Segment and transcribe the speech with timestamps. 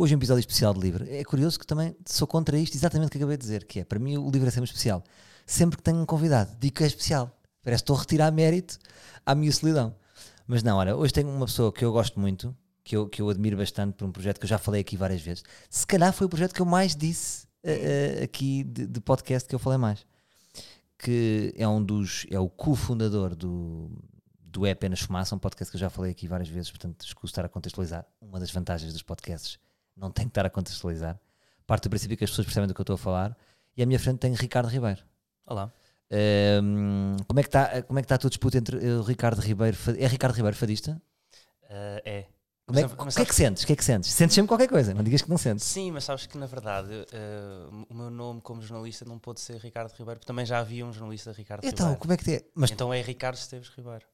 [0.00, 1.04] hoje um episódio especial de livro.
[1.08, 3.84] É curioso que também sou contra isto, exatamente o que acabei de dizer, que é,
[3.84, 5.04] para mim o livro é sempre especial.
[5.44, 7.30] Sempre que tenho um convidado, digo que é especial.
[7.62, 8.78] Parece que estou a retirar mérito
[9.26, 9.94] à minha solidão.
[10.46, 13.28] Mas não, olha, hoje tenho uma pessoa que eu gosto muito, que eu, que eu
[13.28, 15.44] admiro bastante por um projeto que eu já falei aqui várias vezes.
[15.68, 17.68] Se calhar foi o projeto que eu mais disse uh,
[18.20, 20.06] uh, aqui de, de, podcast que eu falei mais.
[20.98, 23.90] Que é um dos, é o cofundador do,
[24.42, 27.30] do É Apenas Fumaça, um podcast que eu já falei aqui várias vezes, portanto, escuso
[27.30, 28.06] estar a contextualizar.
[28.20, 29.58] Uma das vantagens dos podcasts,
[30.00, 31.20] não tem que estar a contextualizar.
[31.66, 33.36] Parte do princípio que as pessoas percebem do que eu estou a falar.
[33.76, 35.02] E à minha frente tem Ricardo Ribeiro.
[35.46, 35.70] Olá.
[36.10, 39.40] Um, como é que está como é que está a tua disputa entre o Ricardo
[39.40, 41.00] Ribeiro é Ricardo Ribeiro fadista
[41.66, 42.26] uh, é
[42.66, 43.62] como é, o que é que sentes?
[43.64, 44.10] O que é que sentes?
[44.10, 45.64] Sentes sempre qualquer coisa, não digas que não sentes.
[45.64, 49.56] Sim, mas sabes que na verdade uh, o meu nome como jornalista não pode ser
[49.58, 51.90] Ricardo Ribeiro, porque também já havia um jornalista Ricardo então, Ribeiro.
[51.90, 52.50] Então, como é que é?
[52.54, 52.70] Mas...
[52.70, 54.04] Então é Ricardo Esteves Ribeiro.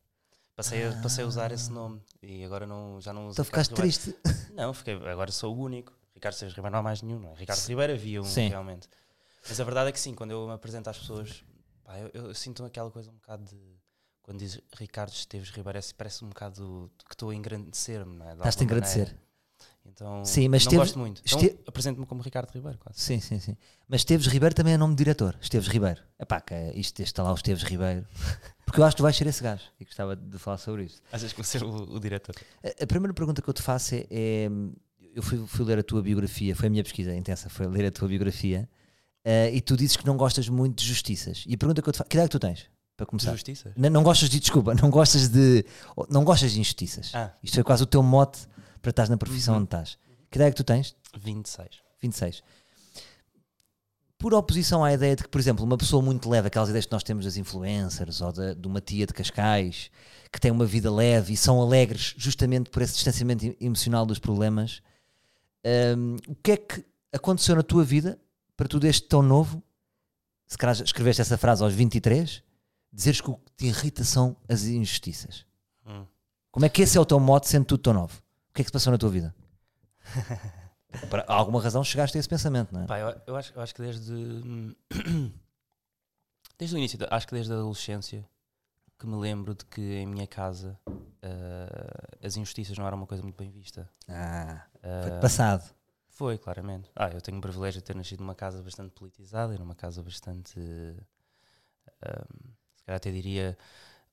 [0.56, 0.90] Passei, ah.
[0.90, 3.34] a, passei a usar esse nome e agora não, já não uso.
[3.34, 4.16] Então ficaste triste?
[4.54, 5.92] Não, fiquei, agora sou o único.
[6.14, 7.34] Ricardo Esteves Ribeiro não há mais nenhum, não é?
[7.34, 8.48] Ricardo Ribeiro havia um sim.
[8.48, 8.88] realmente.
[9.46, 11.44] Mas a verdade é que sim, quando eu me apresento às pessoas,
[11.84, 13.76] pá, eu, eu, sinto aquela coisa um bocado de.
[14.22, 18.32] Quando diz Ricardo Esteves Ribeiro, parece um bocado que estou a engrandecer-me, não é?
[18.32, 19.14] Estás-te a engrandecer.
[19.92, 21.22] Então, sim, mas não Esteves, gosto muito.
[21.24, 21.58] Então, este...
[21.66, 23.00] apresento-me como Ricardo Ribeiro, quase.
[23.00, 23.56] Sim, sim, sim.
[23.88, 25.36] Mas Esteves Ribeiro também é nome de diretor.
[25.40, 26.02] Esteves Ribeiro.
[26.18, 28.06] Epá, que isto está lá o Esteves Ribeiro.
[28.66, 31.00] Porque eu acho que tu vais ser esse gajo e gostava de falar sobre isso.
[31.12, 32.34] Achas que vou ser o, o diretor?
[32.64, 34.48] A, a, primeira pergunta que eu te faço é, é
[35.14, 37.90] eu fui, fui, ler a tua biografia, foi a minha pesquisa intensa, foi ler a
[37.90, 38.68] tua biografia
[39.24, 41.44] uh, e tu dizes que não gostas muito de justiças.
[41.46, 42.66] E a pergunta que eu te faço, que idade é que tu tens?
[42.96, 43.36] Para começar.
[43.76, 45.64] Não, não gostas de, desculpa, não gostas de,
[46.08, 47.12] não gostas de injustiças.
[47.14, 47.30] Ah.
[47.42, 48.41] Isto é quase o teu mote
[48.86, 49.60] para estás na profissão uhum.
[49.60, 49.98] onde estás.
[50.30, 50.94] Que idade é que tu tens?
[51.19, 51.69] 26.
[52.00, 52.42] 26.
[54.16, 56.92] Por oposição à ideia de que, por exemplo, uma pessoa muito leve, aquelas ideias que
[56.92, 59.91] nós temos das influencers ou de, de uma tia de Cascais,
[60.32, 64.80] que tem uma vida leve e são alegres justamente por esse distanciamento emocional dos problemas,
[65.98, 68.20] um, o que é que aconteceu na tua vida
[68.56, 69.60] para tu, desde tão novo,
[70.46, 72.41] se calhar escreveste essa frase aos 23,
[72.92, 75.44] dizeres que o que te irrita são as injustiças?
[75.84, 76.06] Hum.
[76.52, 78.25] Como é que esse é o teu modo sendo tudo tão novo?
[78.56, 79.34] O que é que se passou na tua vida?
[81.11, 82.87] Por alguma razão chegaste a esse pensamento, não é?
[82.87, 84.15] Pá, eu, eu, acho, eu acho que desde.
[86.59, 88.27] Desde o início, acho que desde a adolescência,
[88.99, 93.22] que me lembro de que em minha casa uh, as injustiças não eram uma coisa
[93.22, 93.87] muito bem vista.
[94.09, 94.65] Ah,
[95.03, 95.71] foi uh, passado.
[96.09, 96.91] Foi, claramente.
[96.97, 100.03] Ah, eu tenho o privilégio de ter nascido numa casa bastante politizada e numa casa
[100.03, 100.59] bastante.
[100.59, 100.97] Uh,
[102.75, 103.59] se calhar até diria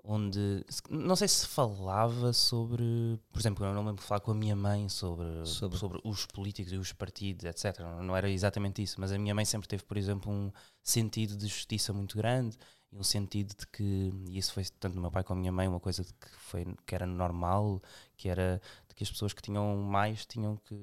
[0.04, 4.36] onde não sei se falava sobre, por exemplo, eu não lembro de falar com a
[4.36, 7.80] minha mãe sobre, sobre, sobre os políticos e os partidos, etc.
[8.02, 11.48] Não, era exatamente isso, mas a minha mãe sempre teve, por exemplo, um sentido de
[11.48, 12.58] justiça muito grande
[12.92, 15.54] e um sentido de que, e isso foi tanto do meu pai como a minha
[15.54, 17.82] mãe, uma coisa que, foi, que era normal,
[18.18, 20.76] que era de que as pessoas que tinham mais tinham que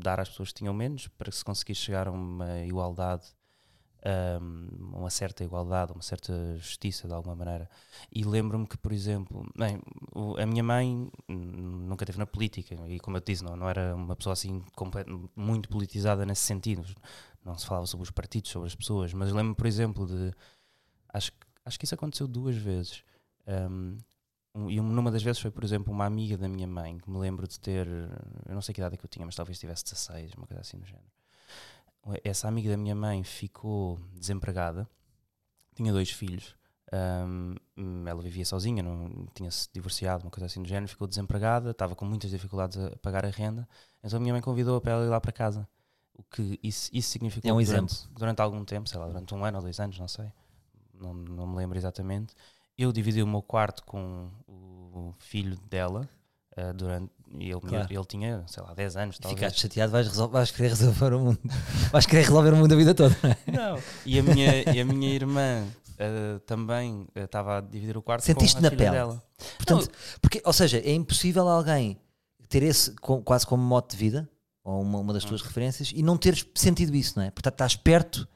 [0.00, 3.35] dar às pessoas que tinham menos para que se conseguisse chegar a uma igualdade
[4.04, 7.68] um, uma certa igualdade, uma certa justiça de alguma maneira.
[8.12, 9.80] E lembro-me que, por exemplo, bem,
[10.38, 13.94] a minha mãe nunca esteve na política e, como eu te disse, não, não era
[13.94, 14.62] uma pessoa assim
[15.34, 16.84] muito politizada nesse sentido.
[17.44, 20.32] Não se falava sobre os partidos, sobre as pessoas, mas lembro-me, por exemplo, de.
[21.12, 21.32] Acho,
[21.64, 23.02] acho que isso aconteceu duas vezes.
[23.46, 23.98] Um,
[24.68, 27.46] e numa das vezes foi, por exemplo, uma amiga da minha mãe que me lembro
[27.46, 27.86] de ter.
[28.48, 30.60] Eu não sei que idade é que eu tinha, mas talvez tivesse 16, uma coisa
[30.62, 31.15] assim do género
[32.24, 34.88] essa amiga da minha mãe ficou desempregada,
[35.74, 36.56] tinha dois filhos,
[37.28, 41.94] um, ela vivia sozinha, não tinha-se divorciado, uma coisa assim do género, ficou desempregada, estava
[41.94, 43.68] com muitas dificuldades a pagar a renda,
[44.02, 45.68] então a minha mãe convidou para ela ir lá para casa.
[46.14, 49.44] O que isso, isso significou é um durante, durante, algum tempo, sei lá, durante um
[49.44, 50.32] ano ou dois anos, não sei,
[50.94, 52.34] não, não me lembro exatamente.
[52.78, 56.08] Eu dividi o meu quarto com o filho dela,
[56.56, 57.86] uh, durante, ele, claro.
[57.90, 59.18] ele tinha, sei lá, 10 anos.
[59.18, 59.38] Talvez.
[59.38, 61.38] Ficaste chateado, vais, vais querer resolver o mundo.
[61.90, 63.16] vais querer resolver o mundo a vida toda.
[63.46, 63.78] Não.
[64.04, 68.24] E a minha, e a minha irmã uh, também estava uh, a dividir o quarto
[68.24, 68.90] Sentiste na pele.
[68.90, 69.22] dela.
[69.56, 69.90] Portanto,
[70.20, 71.98] porque, ou seja, é impossível alguém
[72.48, 74.28] ter esse com, quase como mote de vida,
[74.64, 75.44] ou uma, uma das tuas hum.
[75.44, 77.30] referências, e não teres sentido isso, não é?
[77.30, 78.28] Portanto, estás perto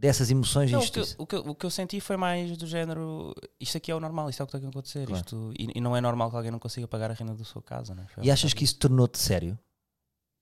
[0.00, 1.14] dessas emoções e injustiça.
[1.18, 3.94] O que, o, que, o que eu senti foi mais do género: isto aqui é
[3.94, 5.06] o normal, isto é o que tem que acontecer.
[5.06, 5.22] Claro.
[5.22, 7.62] Isto, e, e, não é normal que alguém não consiga pagar a renda da sua
[7.62, 7.94] casa.
[8.16, 8.24] É?
[8.24, 9.58] E achas que isso tornou-te sério?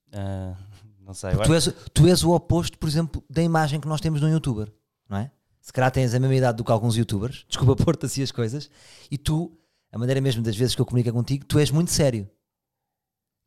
[0.08, 0.56] Uh,
[1.00, 1.32] não sei.
[1.32, 4.30] Tu és, tu és o oposto, por exemplo, da imagem que nós temos de um
[4.30, 4.72] youtuber,
[5.08, 5.30] não é?
[5.60, 8.70] Se calhar tens a mesma idade do que alguns youtubers, desculpa pôr-te assim as coisas,
[9.10, 9.52] e tu,
[9.90, 12.30] a maneira mesmo das vezes que eu comunico contigo, tu és muito sério.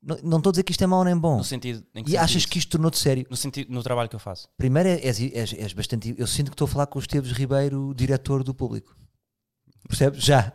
[0.03, 1.37] Não, estou a dizer que isto é mau nem bom.
[1.37, 3.27] No sentido, em que e achas que isto tornou-te sério?
[3.29, 4.49] No, sentido, no trabalho que eu faço.
[4.57, 6.15] Primeiro, és, és, és bastante.
[6.17, 8.95] Eu sinto que estou a falar com o Esteves Ribeiro, diretor do público.
[9.87, 10.23] Percebes?
[10.23, 10.53] Já.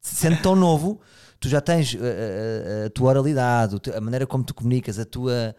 [0.00, 1.00] Sendo tão novo,
[1.38, 5.54] tu já tens a, a, a tua oralidade, a maneira como tu comunicas, a tua.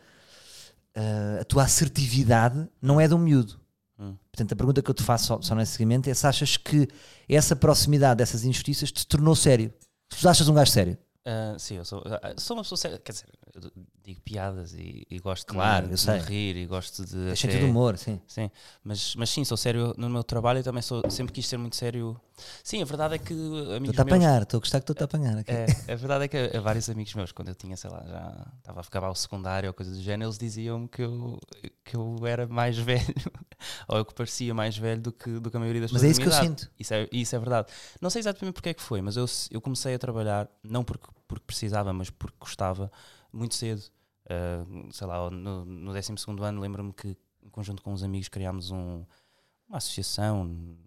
[0.94, 3.58] ah, a tua assertividade não é de um miúdo.
[3.98, 4.18] Hum.
[4.34, 6.90] Portanto, a pergunta que eu te faço só, só nesse seguimento é se achas que
[7.30, 9.74] essa proximidade dessas injustiças te tornou sério.
[10.12, 10.98] Se tu achas um gajo sério.
[11.26, 12.98] Ah, sim, eu sou, ah, sou uma pessoa séria.
[13.00, 13.72] Quer dizer, eu
[14.04, 17.28] digo piadas e, e gosto Claro, de, de rir e gosto de.
[17.28, 18.20] Até- sentido de humor, sim.
[18.28, 18.52] Sim,
[18.84, 21.78] mas, mas sim, sou sério no meu trabalho e também sou, sempre quis ser muito
[21.78, 22.20] sério.
[22.64, 25.06] Sim, a verdade é que amigos Estou-te a apanhar, estou a gostar que estou-te a
[25.06, 25.38] apanhar.
[25.38, 25.52] aqui.
[25.52, 28.80] É, a verdade é que vários amigos meus, quando eu tinha, sei lá, já estava
[28.80, 31.40] a acabar o secundário ou coisa do género, eles diziam-me que eu,
[31.84, 33.14] que eu era mais velho,
[33.88, 36.08] ou eu que parecia mais velho do que, do que a maioria das Mas é
[36.08, 36.12] pessoas.
[36.12, 36.72] isso da que eu sinto.
[36.80, 37.68] Isso é, isso é verdade.
[38.02, 41.08] Não sei exatamente porque é que foi, mas eu, eu comecei a trabalhar, não porque,
[41.28, 42.92] porque precisava, mas porque gostava,
[43.32, 43.84] muito cedo.
[44.30, 48.72] Ah, sei lá, no, no 12 ano, lembro-me que, em conjunto com uns amigos, criámos
[48.72, 49.04] um,
[49.68, 50.78] uma associação,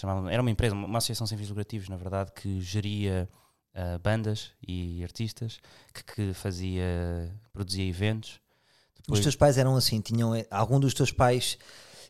[0.00, 3.28] chamava, era uma empresa, uma associação sem fins lucrativos, na verdade, que geria
[3.74, 5.58] ah, bandas e artistas,
[5.92, 8.40] que, que fazia, produzia eventos.
[9.08, 10.32] Os Depois, teus pais eram assim, tinham.
[10.50, 11.58] Algum dos teus pais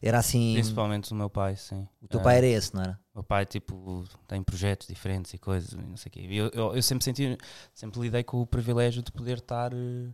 [0.00, 0.54] era assim.
[0.54, 1.86] principalmente o meu pai, sim.
[2.00, 2.92] O teu Ah, pai era esse, não era?
[3.12, 6.26] O meu pai, tipo, tem projetos diferentes e coisas, não sei o quê.
[6.30, 7.36] Eu, eu, eu sempre senti,
[7.74, 10.08] sempre lidei com o privilégio de poder estar eh,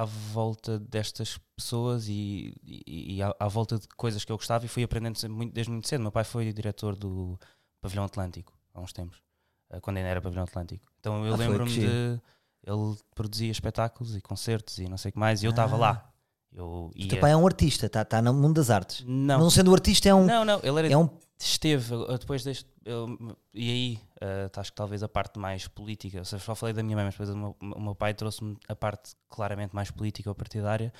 [0.00, 4.64] à volta destas pessoas e, e, e à, à volta de coisas que eu gostava
[4.64, 6.00] e fui aprendendo muito, desde muito cedo.
[6.02, 7.38] Meu pai foi diretor do
[7.80, 9.18] Pavilhão Atlântico há uns tempos,
[9.70, 10.84] eh, quando ainda era Pavilhão Atlântico.
[11.00, 11.86] Então eu Ah, lembro-me de.
[12.62, 15.78] Ele produzia espetáculos e concertos e não sei o que mais, e eu estava Ah.
[15.78, 16.12] lá.
[16.52, 17.08] Eu O ia.
[17.08, 19.04] teu pai é um artista, está tá no mundo das artes.
[19.06, 20.24] Não, Não sendo artista, é um.
[20.26, 21.08] não, não, ele era É um
[21.46, 26.18] esteve uh, depois deste eu- e aí uh, acho que talvez a parte mais política
[26.18, 28.56] ou seja, só falei da minha mãe mas depois o meu, o meu pai trouxe-me
[28.68, 30.92] a parte claramente mais política ou partidária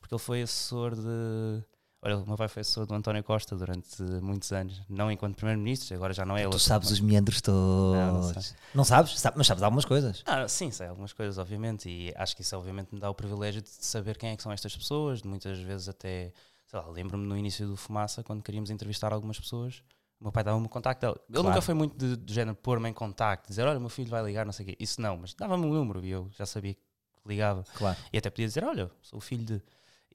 [0.00, 1.64] porque ele foi assessor de
[2.02, 5.94] olha, o meu pai foi assessor do António Costa durante muitos anos não enquanto primeiro-ministro,
[5.96, 8.44] agora já não é ele Tu sabes os meandros não todos.
[8.46, 8.56] sei.
[8.74, 9.18] Não, sabes?
[9.18, 10.22] Sabe- mas sabes algumas coisas.
[10.26, 13.62] Ah, sim, sei algumas coisas, obviamente, e acho que isso obviamente me dá o privilégio
[13.62, 16.32] de saber quem é que são estas pessoas, de muitas vezes até,
[16.66, 19.82] sei lá, lembro-me no início do Fumaça, quando queríamos entrevistar algumas pessoas,
[20.20, 21.16] o meu pai dava-me o contacto dela.
[21.28, 21.48] Ele Claro.
[21.48, 24.22] nunca foi muito de, de género pôr-me em contacto, dizer, olha, o meu filho vai
[24.24, 24.76] ligar, não sei o quê.
[24.80, 26.80] Isso não, mas dava-me um número e eu já sabia que
[27.26, 27.64] ligava.
[27.74, 27.96] Claro.
[28.12, 29.62] E até podia dizer, olha, sou o filho de...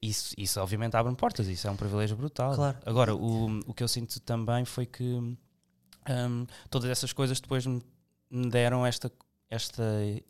[0.01, 2.56] Isso, isso obviamente abre-me portas, isso é um privilégio brutal.
[2.56, 2.77] Claro.
[2.86, 7.83] Agora, o, o que eu sinto também foi que hum, todas essas coisas depois me,
[8.30, 9.12] me deram esta,
[9.48, 9.83] esta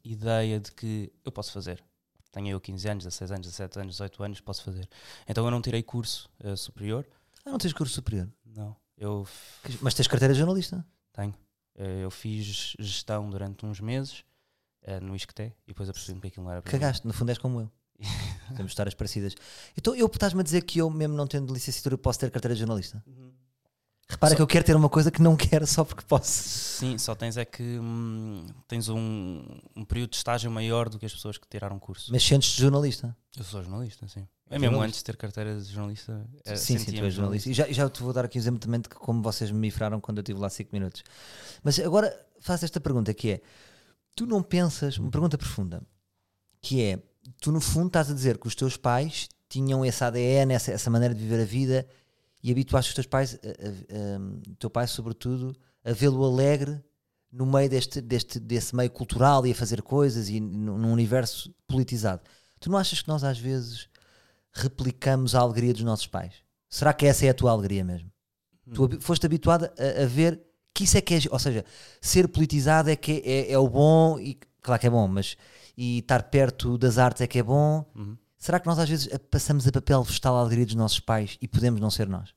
[0.03, 1.81] ideia de que eu posso fazer.
[2.31, 4.88] Tenho eu 15 anos, 16 anos, 17 anos, 18 anos, posso fazer.
[5.28, 7.06] Então eu não tirei curso eh, superior,
[7.45, 8.30] Ah, não tens curso superior.
[8.45, 8.75] não.
[8.98, 10.86] Eu f- Mas tens carteira de jornalista.
[11.13, 11.33] tenho.
[11.75, 14.24] Eh, eu fiz gestão durante uns meses
[14.83, 16.80] eh, no ISCTE e depois apercebi-me que aquilo não era para mim.
[16.80, 17.72] Cagaste, no fundo és como eu.
[18.56, 19.33] Temos histórias parecidas.
[19.78, 22.60] Então, eu estás-me a dizer que eu, mesmo não tendo licenciatura, posso ter carteira de
[22.60, 23.04] jornalista?
[23.07, 23.31] Uhum.
[24.11, 26.29] Repara Só- que eu quero ter uma coisa que não quero só porque posso.
[26.29, 29.43] Sim, só tens é que hum, tens um,
[29.75, 32.11] um período de estágio maior do que as pessoas que tiraram curso.
[32.11, 33.15] Mas sentes-te jornalista.
[33.37, 34.27] Eu sou jornalista, sim.
[34.49, 34.85] É É mesmo jornalista.
[34.87, 36.25] antes de ter carteira de jornalista.
[36.45, 37.49] eh, sim, sim, tu és jornalista.
[37.49, 39.59] E já, já te vou dar aqui um exemplo também de que como vocês me
[39.59, 41.03] mifraram quando eu estive lá 5 minutos.
[41.63, 43.41] Mas agora faço esta pergunta que é:
[44.15, 45.81] tu não pensas, uma pergunta profunda,
[46.61, 46.99] que é,
[47.39, 50.89] tu no fundo estás a dizer que os teus pais tinham esse ADN, essa, essa
[50.89, 51.87] maneira de viver a vida
[52.44, 56.81] e habituaste os teus pais, a- a- a- o teu pai sobretudo, a vê-lo alegre
[57.31, 62.21] no meio deste, deste, desse meio cultural e a fazer coisas e num universo politizado.
[62.60, 63.88] Tu não achas que nós às vezes
[64.54, 66.33] replicamos a alegria dos nossos pais?
[66.69, 68.12] Será que essa é a tua alegria mesmo?
[68.74, 70.42] Tu habi- foste habituada a, a ver
[70.74, 71.66] que isso é que é, ou seja,
[72.02, 75.36] ser politizado é que é, é o bom e claro que é bom, mas
[75.78, 77.86] e estar perto das artes é que é bom.
[77.95, 78.18] Uhum.
[78.42, 81.48] Será que nós às vezes passamos a papel vegetal a alegria dos nossos pais e
[81.48, 82.33] podemos não ser nós?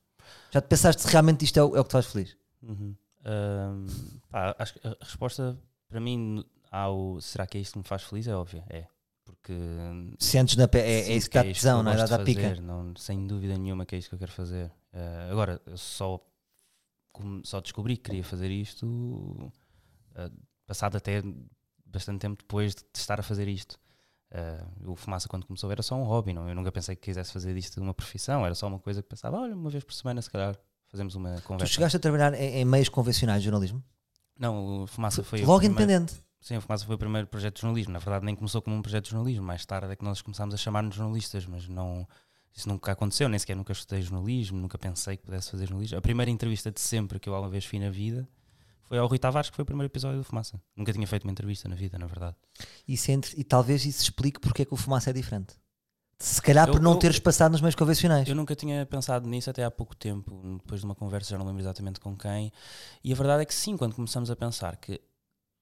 [0.51, 2.37] Já te pensaste se realmente isto é o, é o que te faz feliz?
[2.61, 2.95] Uhum.
[4.29, 5.57] Pá, acho que a resposta
[5.89, 8.63] para mim ao será que é isto que me faz feliz é óbvia.
[8.69, 8.85] É.
[9.23, 9.53] Porque
[10.19, 11.95] Sentes na pe- é, é isso que dá é tesão, não é?
[11.95, 12.39] Dá a pica.
[12.43, 14.71] fazer, não, sem dúvida nenhuma que é isto que eu quero fazer.
[14.93, 16.19] Ah, agora, eu só,
[17.43, 19.51] só descobri que queria fazer isto
[20.13, 20.29] ah,
[20.67, 21.23] passado até
[21.83, 23.79] bastante tempo depois de, de estar a fazer isto.
[24.31, 26.33] Ah, o Fumaça, quando começou, era só um hobby.
[26.33, 26.47] Não?
[26.49, 28.45] Eu nunca pensei que quisesse fazer disto uma profissão.
[28.45, 30.55] Era só uma coisa que pensava, olha, uma vez por semana, se calhar,
[30.87, 31.73] fazemos uma Tu conversa.
[31.73, 33.83] chegaste a trabalhar em, em meios convencionais de jornalismo?
[34.37, 36.25] Não, o Fumaça foi Logo primeiro- independente.
[36.41, 37.93] Sim, o Fumaça foi o primeiro projeto de jornalismo.
[37.93, 39.43] Na verdade, nem começou como um projeto de jornalismo.
[39.45, 42.07] Mais tarde é que nós começámos a chamar-nos jornalistas, mas não,
[42.53, 43.27] isso nunca aconteceu.
[43.29, 45.97] Nem sequer nunca estudei jornalismo, nunca pensei que pudesse fazer jornalismo.
[45.97, 48.27] A primeira entrevista de sempre que eu alguma vez fiz na vida
[48.87, 50.61] foi ao Rui Tavares, que foi o primeiro episódio do Fumaça.
[50.75, 52.35] Nunca tinha feito uma entrevista na vida, na verdade.
[52.87, 55.55] Isso entre- e talvez isso explique porque é que o fumaça é diferente.
[56.17, 58.27] Se calhar por Eu- não eu- teres passado nos meios convencionais.
[58.27, 61.45] Eu nunca tinha pensado nisso até há pouco tempo, depois de uma conversa, já não
[61.45, 62.51] lembro exatamente com quem.
[63.03, 65.01] E a verdade é que sim, quando começamos a pensar que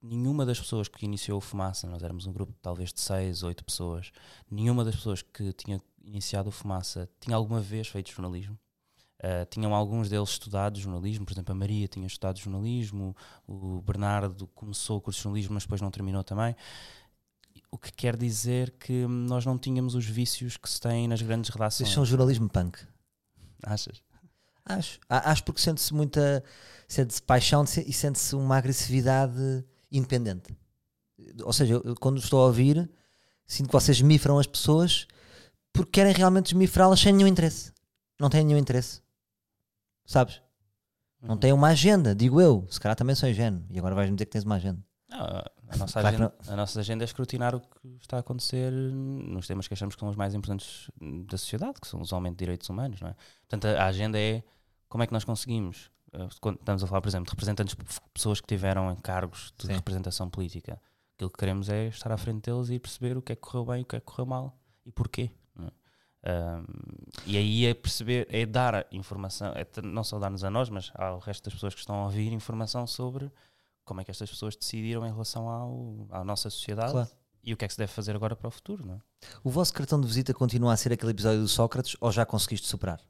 [0.02, 3.64] nenhuma das pessoas que iniciou o Fumaça, nós éramos um grupo talvez de seis, oito
[3.64, 4.12] pessoas,
[4.52, 8.60] nenhuma das pessoas que tinha iniciado o Fumaça tinha alguma vez feito jornalismo.
[9.24, 13.16] Uh, tinham alguns deles estudado jornalismo, por exemplo, a Maria tinha estudado jornalismo,
[13.48, 16.54] o Bernardo começou o curso de jornalismo, mas depois não terminou também.
[17.72, 21.50] O que quer dizer que nós não tínhamos os vícios que se têm nas grandes
[21.50, 21.88] redações.
[21.88, 22.78] Vocês são jornalismo punk?
[23.64, 24.04] Achas?
[24.66, 25.00] Acho.
[25.08, 26.44] Acho porque sente-se muita
[26.88, 30.56] sente-se paixão e sente-se uma agressividade independente.
[31.44, 32.90] Ou seja, eu, quando estou a ouvir,
[33.48, 35.08] sinto que vocês mifram as pessoas
[35.72, 37.72] porque querem realmente desmifrá-las sem nenhum interesse.
[38.20, 39.03] Não têm nenhum interesse.
[40.06, 40.42] Sabes?
[41.22, 41.30] Uhum.
[41.30, 42.68] Não têm uma agenda, digo eu.
[42.70, 43.64] Se calhar também sou ingênuo.
[43.70, 44.84] E agora vais-me dizer que tens uma agenda.
[45.12, 49.46] A, nossa claro agenda, a nossa agenda é escrutinar o que está a acontecer nos
[49.46, 50.90] temas que achamos que são os mais importantes
[51.28, 53.16] da sociedade, que são usualmente direitos humanos, não é?
[53.48, 54.44] Portanto, a, a agenda é
[54.90, 57.76] como é que nós conseguimos, eh, quando estamos a falar, por exemplo, de representantes,
[58.14, 59.74] pessoas que tiveram cargos de Sim.
[59.74, 60.82] representação política.
[61.16, 63.66] Aquilo que queremos é estar à frente deles e perceber o que é que correu
[63.66, 65.32] bem e o que é que correu mal e porquê.
[66.26, 66.64] Um,
[67.26, 71.20] e aí é perceber, é dar informação, é não só dar-nos a nós, mas ao
[71.20, 73.30] resto das pessoas que estão a ouvir informação sobre
[73.84, 77.10] como é que estas pessoas decidiram em relação ao, à nossa sociedade claro.
[77.44, 78.86] e o que é que se deve fazer agora para o futuro.
[78.86, 79.00] Não é?
[79.44, 82.68] O vosso cartão de visita continua a ser aquele episódio do Sócrates ou já conseguiste
[82.68, 83.02] superar?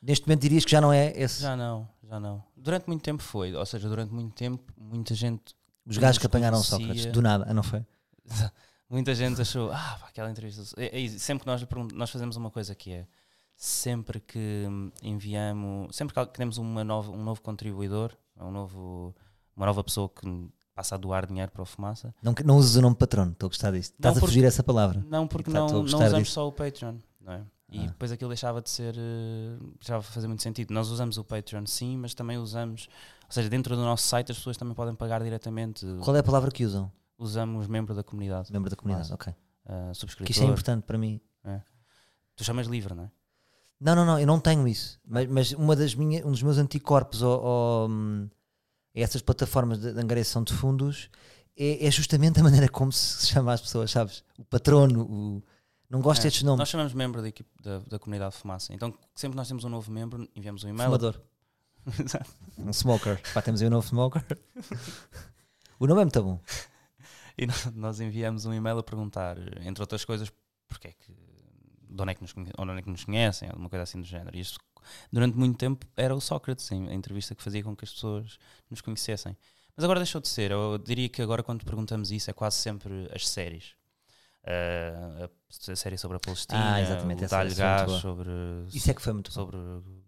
[0.00, 1.42] Neste momento dirias que já não é esse?
[1.42, 2.42] Já não, já não.
[2.56, 5.54] Durante muito tempo foi, ou seja, durante muito tempo muita gente.
[5.84, 7.84] Os gajos que apanharam Sócrates, do nada, não foi?
[8.88, 10.62] Muita gente achou, ah, pá, aquela entrevista.
[10.80, 13.06] É, é, sempre que nós, nós fazemos uma coisa que é
[13.56, 14.66] sempre que
[15.02, 19.14] enviamos, sempre que temos uma nova, um novo contribuidor, um novo,
[19.56, 20.26] uma nova pessoa que
[20.74, 22.14] passa a doar dinheiro para o Fumaça.
[22.22, 23.94] Não, não usas o nome patrono, estou a gostar disto.
[23.94, 25.04] Estás porque, a fugir essa palavra.
[25.08, 26.32] Não, porque tá, não, não usamos disto.
[26.32, 27.42] só o Patreon, não é?
[27.68, 27.86] E ah.
[27.86, 28.94] depois aquilo deixava de ser.
[29.80, 30.72] deixava de fazer muito sentido.
[30.72, 32.88] Nós usamos o Patreon, sim, mas também usamos.
[33.24, 35.84] Ou seja, dentro do nosso site as pessoas também podem pagar diretamente.
[36.04, 36.92] Qual é a palavra que usam?
[37.18, 38.52] Usamos membro da comunidade.
[38.52, 39.32] Membro da comunidade, ok.
[39.64, 40.26] Uh, subscritor.
[40.26, 41.20] Que isso é importante para mim.
[41.44, 41.60] É.
[42.34, 43.10] Tu chamas livre, não é?
[43.80, 44.98] Não, não, não, eu não tenho isso.
[45.04, 48.28] Mas, mas uma das minhas, um dos meus anticorpos ou hum,
[48.94, 51.10] essas plataformas de, de angariação de fundos
[51.56, 54.24] é, é, justamente a maneira como se chama as pessoas, sabes?
[54.38, 55.42] O patrono, o,
[55.90, 56.24] não gosto é.
[56.24, 56.58] destes nomes.
[56.58, 58.72] Nós chamamos membro da, equipe, da, da comunidade de fumaça.
[58.72, 60.88] Então, sempre que nós temos um novo membro, enviamos um e-mail.
[60.88, 61.20] Fumador.
[62.58, 63.20] um smoker.
[63.32, 64.24] Pá, temos aí um novo smoker.
[65.78, 66.40] o nome é muito bom.
[67.38, 70.32] E nós enviamos um e-mail a perguntar, entre outras coisas,
[70.68, 73.82] porque é que, de onde é que nos, onde é que nos conhecem, alguma coisa
[73.82, 74.36] assim do género.
[74.36, 74.58] E isto,
[75.12, 78.38] durante muito tempo, era o Sócrates, a entrevista que fazia com que as pessoas
[78.70, 79.36] nos conhecessem.
[79.76, 80.50] Mas agora deixou de ser.
[80.50, 83.74] Eu diria que agora, quando perguntamos isso, é quase sempre as séries.
[84.42, 88.30] Uh, a, a, série sobre a Palestina, ah, exatamente, o Talho Gás sobre,
[88.72, 89.58] isso é que foi muito sobre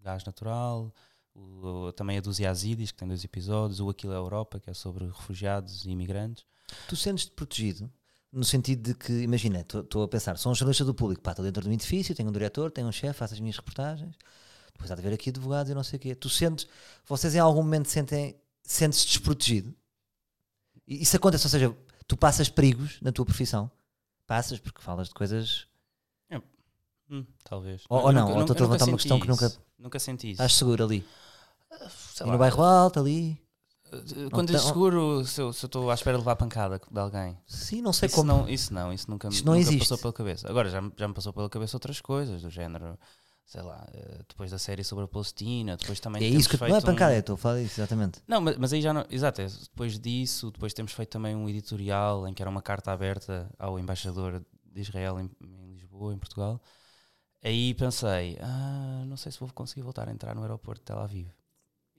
[0.01, 0.95] gás natural,
[1.35, 4.75] o, também a dos Yazidis, que tem dois episódios, o Aquilo é Europa, que é
[4.75, 6.47] sobre refugiados e imigrantes.
[6.89, 7.91] Tu sentes-te protegido?
[8.31, 11.45] No sentido de que, imagina, estou a pensar, sou um jornalista do público, pá, estou
[11.45, 14.15] dentro de um edifício, tenho um diretor, tenho um chefe, faço as minhas reportagens,
[14.73, 16.15] depois há de haver aqui advogados e não sei o quê.
[16.15, 16.67] Tu sentes,
[17.07, 19.75] vocês em algum momento sentem, sentes-te desprotegido?
[20.87, 23.71] Isso acontece, ou seja, tu passas perigos na tua profissão?
[24.27, 25.67] Passas porque falas de coisas.
[26.29, 26.41] É.
[27.11, 27.83] Hum, talvez.
[27.89, 29.25] Ou, ou não, ou estou a levantar uma questão isso.
[29.25, 29.53] que nunca.
[29.79, 30.43] Nunca senti isso.
[30.43, 31.05] Estás seguro ali?
[31.71, 33.41] Uh, e no bairro alto ali?
[34.33, 37.39] Quando digo seguro, se eu estou à espera de levar pancada de alguém.
[37.47, 38.33] Sim, não sei isso como.
[38.33, 40.49] Não, isso não, isso nunca, isso não nunca passou pela cabeça.
[40.49, 42.99] Agora já, já me passou pela cabeça outras coisas, do género,
[43.45, 46.23] sei lá, eh, depois da série sobre a Palestina, depois também.
[46.23, 47.19] É isso que não é pancada, um...
[47.19, 48.21] estou a falar isso, exatamente.
[48.29, 49.05] Não, mas, mas aí já não.
[49.11, 52.93] Exato, é, depois disso, depois temos feito também um editorial em que era uma carta
[52.93, 56.61] aberta ao embaixador de Israel em, em Lisboa, em Portugal.
[57.43, 60.99] Aí pensei, ah, não sei se vou conseguir voltar a entrar no aeroporto de Tel
[60.99, 61.29] Aviv.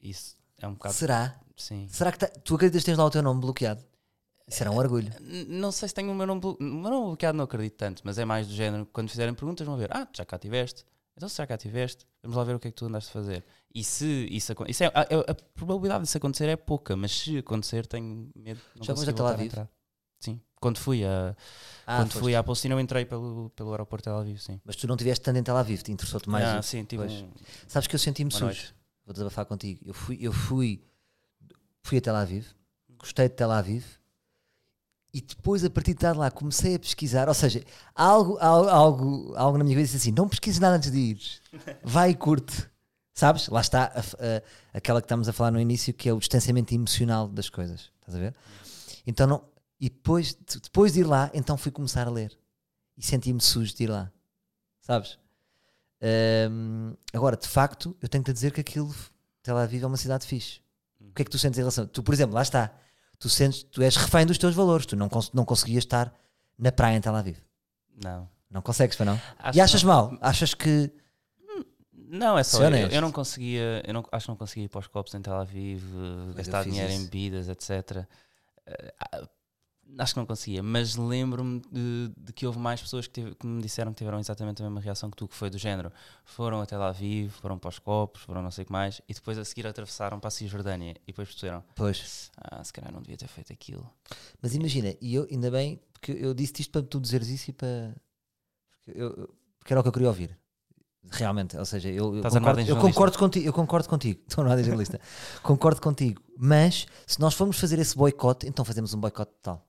[0.01, 0.95] Isso é um bocado.
[0.95, 1.39] Será?
[1.55, 1.87] Sim.
[1.89, 3.83] Será que tá, tu acreditas que tens lá o teu nome bloqueado?
[4.47, 5.13] Isso era um orgulho.
[5.47, 8.17] Não sei se tenho o meu nome, o meu nome bloqueado, não acredito tanto, mas
[8.17, 10.83] é mais do género, quando fizerem perguntas, vão ver, ah, já cá tiveste,
[11.15, 13.13] então se já cá tiveste, vamos lá ver o que é que tu andaste a
[13.13, 13.45] fazer.
[13.73, 15.01] E se isso acontecer, é, a,
[15.31, 19.11] a, probabilidade disso acontecer é pouca, mas se acontecer, tenho medo de não já conseguir
[19.11, 19.69] voltar a entrar.
[20.19, 21.35] Sim, quando fui a
[21.85, 24.59] ah, quando fui à Palestina eu entrei pelo, pelo aeroporto de Tel Aviv, sim.
[24.65, 26.45] Mas tu não tiveste tanto em Tel Aviv, te interessou-te mais?
[26.45, 27.31] Ah, sim, tive um...
[27.67, 28.45] Sabes que eu senti-me sujo.
[28.45, 28.78] Noite.
[29.09, 29.81] Vou desabafar contigo.
[29.83, 30.83] Eu fui, eu fui
[31.81, 32.13] fui a Tel
[32.99, 33.83] gostei de Tel Aviv,
[35.11, 37.27] e depois, a partir de lá, comecei a pesquisar.
[37.27, 37.63] Ou seja,
[37.95, 41.19] algo, algo, algo, algo na minha vida disse assim: não pesquises nada antes de ir,
[41.83, 42.69] vai e curte.
[43.11, 43.47] Sabes?
[43.47, 46.71] Lá está a, a, aquela que estamos a falar no início, que é o distanciamento
[46.75, 47.91] emocional das coisas.
[47.99, 48.35] Estás a ver?
[49.07, 49.43] Então, não,
[49.79, 52.37] e depois, depois de ir lá, então fui começar a ler.
[52.95, 54.11] E senti-me sujo de ir lá.
[54.81, 55.17] Sabes?
[56.01, 58.93] Um, agora, de facto, eu tenho que te dizer que aquilo,
[59.43, 60.61] Tel Aviv é uma cidade fixe.
[60.99, 61.87] O que é que tu sentes em relação?
[61.87, 62.71] Tu, por exemplo, lá está.
[63.17, 66.13] tu sentes, tu és refém dos teus valores, tu não, cons não conseguias estar
[66.57, 67.37] na praia em Tel Aviv.
[68.03, 68.29] Não.
[68.49, 69.21] Não consegues, para não?
[69.37, 70.17] Acho e achas que mal?
[70.21, 70.91] Achas que.
[71.93, 72.57] Não, é só.
[72.57, 73.83] Ser Eu, eu não conseguia.
[73.85, 76.63] Eu não, acho que não conseguia ir para os copos em Tel Aviv, eh, gastar
[76.63, 77.05] fiz dinheiro em isso.
[77.05, 78.07] bebidas, etc.
[79.97, 83.45] Acho que não conseguia, mas lembro-me de, de que houve mais pessoas que, tive- que
[83.45, 85.91] me disseram que tiveram exatamente a mesma reação que tu, que foi do género.
[86.23, 89.13] Foram a Tel Aviv, foram para os copos, foram não sei o que mais, e
[89.13, 90.91] depois a seguir atravessaram para a Cisjordânia.
[91.03, 92.31] E depois perceberam: Pois.
[92.37, 93.89] ah, se calhar não devia ter feito aquilo.
[94.41, 97.53] Mas imagina, e eu ainda bem, porque eu disse isto para tu dizeres isso e
[97.53, 97.95] para.
[98.85, 100.37] Porque, eu- porque era o que eu queria ouvir.
[101.11, 104.63] Realmente, ou seja, eu, eu concordo, eu concordo contigo, eu concordo contigo, estou na ordem
[104.65, 104.99] jornalista.
[105.41, 109.65] concordo contigo, mas se nós formos fazer esse boicote, então fazemos um boicote total.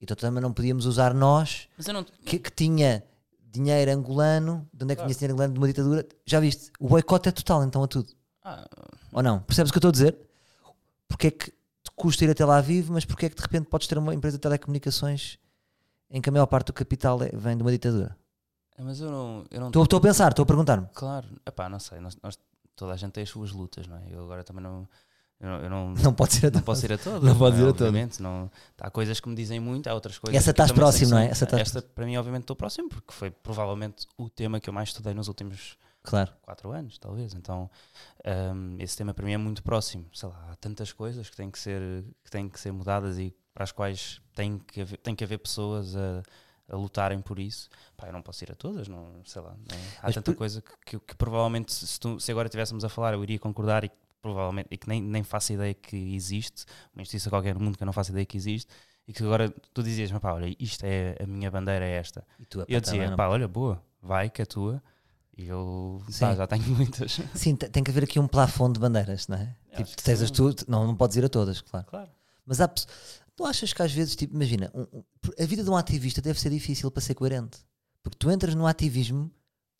[0.00, 2.04] Então também não podíamos usar nós, não.
[2.24, 3.02] que, que tinha
[3.50, 5.06] dinheiro angolano, de onde é que Claro.
[5.08, 6.06] vinha esse dinheiro angolano de uma ditadura?
[6.24, 6.70] Já viste?
[6.78, 8.12] O boicote é total, então, a tudo.
[8.44, 8.68] Ah,
[9.12, 9.40] Ou não?
[9.40, 10.16] Percebes o que eu estou a dizer?
[11.08, 13.66] Porque é que te custa ir até lá vivo, mas porque é que de repente
[13.68, 15.38] podes ter uma empresa de telecomunicações
[16.10, 18.16] em que a maior parte do capital é- vem de uma ditadura?
[18.80, 19.44] mas eu não.
[19.50, 20.86] Eu não Estou estou a pensar, estou a perguntar-me.
[20.94, 22.38] Claro, epá, não sei, nós, nós-
[22.76, 24.02] toda a gente tem as suas lutas, não é?
[24.08, 24.88] Eu agora também não.
[25.40, 27.22] Eu não, eu não, Não pode ser a não posso ir a todas.
[27.22, 27.60] Não pode é?
[27.60, 27.68] ir a.
[27.68, 30.36] Obviamente, não, há coisas que me dizem muito, há outras coisas.
[30.40, 31.26] Essa estás próximo, não é?
[31.28, 34.72] Essa estás- Esta, para mim, obviamente, estou próximo, porque foi provavelmente o tema que eu
[34.74, 36.32] mais estudei nos últimos Claro.
[36.42, 37.34] quatro anos, talvez.
[37.34, 37.70] Então,
[38.54, 40.06] hum, esse tema para mim é muito próximo.
[40.12, 43.32] Sei lá, há tantas coisas que têm que ser, que têm que ser mudadas e
[43.54, 46.22] para as quais tem que haver, tem que haver pessoas a,
[46.70, 47.68] a lutarem por isso.
[47.96, 49.50] Pá, eu não posso ir a todas, não, sei lá.
[49.50, 52.84] não- há Mas tanta por- coisa que, que, que provavelmente, se, tu- se agora estivéssemos
[52.84, 53.90] a falar, eu iria concordar e
[54.20, 57.82] provavelmente, e que nem, nem faço ideia que existe, uma injustiça qualquer no mundo que
[57.82, 58.70] eu não faço ideia que existe.
[59.06, 62.26] E que agora tu dizias, pá, olha, isto é a minha bandeira, é esta.
[62.38, 64.82] E tu, eu dizia, pá, olha, boa, vai que é tua.
[65.36, 67.18] E eu pá, já tenho muitas.
[67.34, 69.56] Sim, te- tem que haver aqui um plafond de bandeiras, não é?
[69.72, 71.86] Eu Tipo, tu tens as tuas, não, não podes ir a todas, claro.
[71.86, 72.10] Claro.
[72.44, 75.04] Mas há, tu achas que às vezes, tipo, imagina, um- um-
[75.40, 77.58] a vida de um ativista deve ser difícil para ser coerente.
[78.02, 79.30] Porque tu entras no ativismo,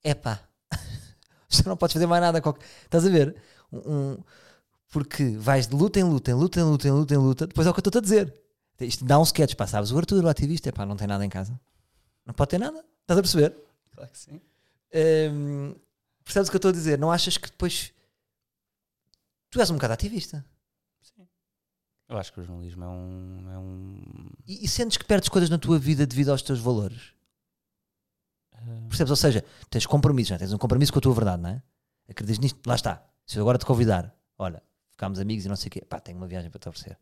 [0.02, 0.40] é pá,
[1.50, 2.40] já não podes fazer mais nada.
[2.40, 3.36] qualquer- Estás a ver?
[3.72, 4.18] Um- um-
[4.90, 7.66] porque vais de luta em luta, em luta, em luta, em luta, em luta, depois
[7.66, 8.34] é o que eu estou a dizer.
[8.80, 9.90] Isto dá um sketch, pá, sabes?
[9.90, 11.58] O Arthur, o ativista, é pá, não tem nada em casa.
[12.24, 12.84] Não pode ter nada.
[13.02, 13.54] Estás a perceber?
[13.94, 14.40] Claro que sim.
[15.32, 15.74] Hum,
[16.24, 16.98] percebes o que eu estou a dizer?
[16.98, 17.92] Não achas que depois
[19.50, 20.44] tu és um bocado ativista
[22.08, 23.50] Eu acho que o jornalismo é um.
[23.52, 27.12] É um e, e sentes que perdes coisas na tua vida devido aos teus valores?
[28.54, 29.10] ah, Percebes?
[29.10, 31.62] Ou seja, tens compromisso, já tens um compromisso com a tua verdade, não é?
[32.08, 32.58] Acreditas nisto?
[32.66, 33.04] Lá está.
[33.28, 36.16] Se eu agora te convidar, olha, ficámos amigos e não sei o quê, pá, tenho
[36.16, 36.96] uma viagem para te oferecer.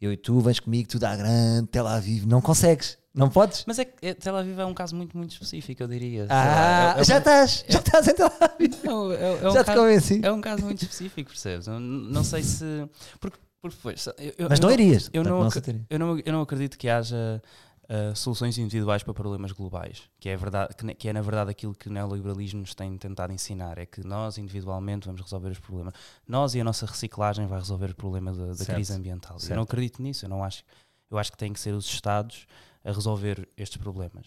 [0.00, 3.62] Eu e tu vens comigo, tu dá grande, Tel Aviv, não consegues, não podes?
[3.66, 6.26] Mas é que é, Tel Aviv é um caso muito, muito específico, eu diria.
[6.30, 9.42] Ah, lá, é- é já um- estás, já estás em Tel Aviv, é um- é-
[9.44, 10.20] é um já te caso- convenci.
[10.24, 11.66] É um caso muito específico, percebes?
[11.66, 12.64] Eu não sei se.
[13.20, 15.10] Porque, porque pois, eu- Mas eu não irias.
[15.12, 15.84] eu não aceitaria.
[15.90, 17.42] Eu não, eu não acredito que haja
[17.92, 21.74] ah, soluções individuais para problemas globais, que é, verdade, que, que é na verdade aquilo
[21.74, 25.92] que o neoliberalismo nos tem tentado ensinar, é que nós individualmente vamos resolver os problemas.
[26.26, 29.36] Nós e a nossa reciclagem vai resolver o problema da, da crise ambiental.
[29.36, 29.56] Eu Certo.
[29.56, 30.64] não acredito nisso, eu não acho.
[31.10, 32.46] Eu acho que tem que ser os Estados
[32.82, 34.24] a resolver estes problemas.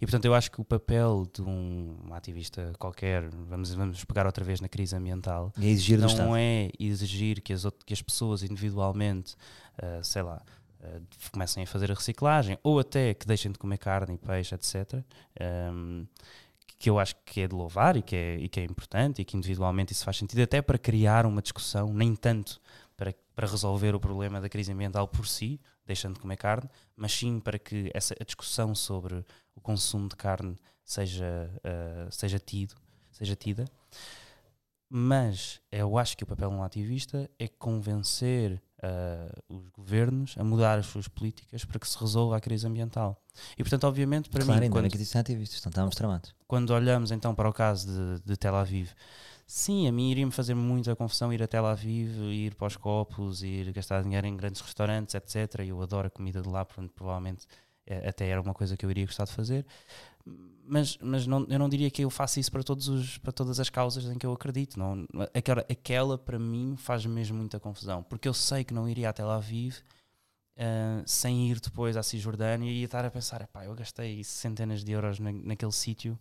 [0.00, 4.44] E portanto eu acho que o papel de um ativista qualquer, vamos, vamos pegar outra
[4.44, 9.34] vez na crise ambiental, é não é exigir que as, que as pessoas individualmente,
[9.76, 10.40] ah, sei lá,
[10.82, 11.00] ah,
[11.32, 15.02] comecem a fazer a reciclagem ou até que deixem de comer carne e peixe, etc.
[15.40, 16.06] Ahm,
[16.78, 19.24] que eu acho que é de louvar e que é, e que é importante e
[19.24, 22.60] que individualmente isso faz sentido, até para criar uma discussão, nem tanto
[22.96, 27.12] para, para resolver o problema da crise ambiental por si, deixando de comer carne, mas
[27.12, 29.24] sim para que essa, a discussão sobre
[29.56, 32.76] o consumo de carne seja, ah, seja tido,
[33.10, 33.64] seja tida.
[34.88, 40.44] Mas eu acho que o papel de um ativista é convencer ah, os governos a
[40.44, 43.20] mudar as suas políticas para que se resolva a crise ambiental.
[43.56, 46.34] E portanto, obviamente, para claro, mim, quando, que existem ativistas, então estávamos tramados.
[46.46, 48.90] quando olhamos então para o caso de, de Tel Aviv,
[49.46, 53.42] sim, a mim iria-me fazer muita confusão ir a Tel Aviv, ir para os copos,
[53.42, 55.60] ir gastar dinheiro em grandes restaurantes, etc.
[55.66, 57.46] Eu adoro a comida de lá, portanto, provavelmente
[58.06, 59.66] até era uma coisa que eu iria gostar de fazer.
[60.64, 63.58] Mas, mas não, eu não diria que eu faço isso para, todos os, para todas
[63.58, 64.78] as causas em que eu acredito.
[64.78, 68.02] Não, aquela, aquela, para mim, faz mesmo muita confusão.
[68.02, 69.78] Porque eu sei que não iria a Tel Aviv
[70.58, 74.92] ah, sem ir depois à Cisjordânia e estar a pensar: "Epá, eu gastei centenas de
[74.92, 76.18] euros na, naquele sítio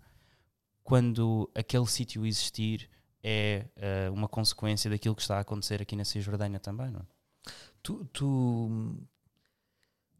[0.83, 2.89] quando aquele sítio existir
[3.23, 7.05] é ah, uma consequência daquilo que está a acontecer aqui na Cisjordânia também, não é?
[7.83, 8.97] Tu, tu,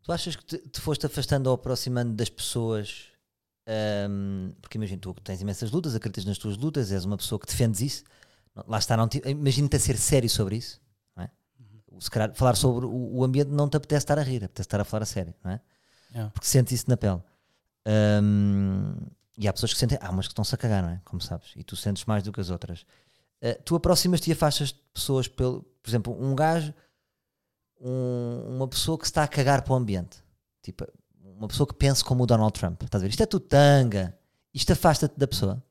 [0.08, 3.08] tu achas que te, te foste afastando ou aproximando das pessoas?
[3.68, 7.46] ahm, porque imagina, tu tens imensas lutas, acreditas nas tuas lutas, és uma pessoa que
[7.46, 8.04] defendes isso.
[8.66, 10.80] Lá está, não te- imagina-te a ser sério sobre isso.
[11.16, 11.30] Não é?
[12.00, 14.80] se calhar falar sobre o, o ambiente não te apetece estar a rir, apetece estar
[14.80, 15.62] a falar a sério, não é?
[16.12, 16.32] Yeah.
[16.32, 17.22] Porque sentes isso na pele.
[17.86, 18.96] Hum,
[19.38, 21.02] e há pessoas que sentem, há umas que estão-se a cagar, não é?
[21.04, 22.86] Como sabes, e tu sentes mais do que as outras.
[23.44, 26.74] Uh, tu aproximas-te e afastas de pessoas, pelo, por exemplo, um gajo,
[27.80, 30.18] um- uma pessoa que está a cagar para o ambiente,
[30.62, 30.86] tipo,
[31.24, 33.10] uma pessoa que pense como o Donald Trump, estás a ver?
[33.12, 34.18] Isto é tudo tanga,
[34.54, 35.64] isto afasta-te da pessoa.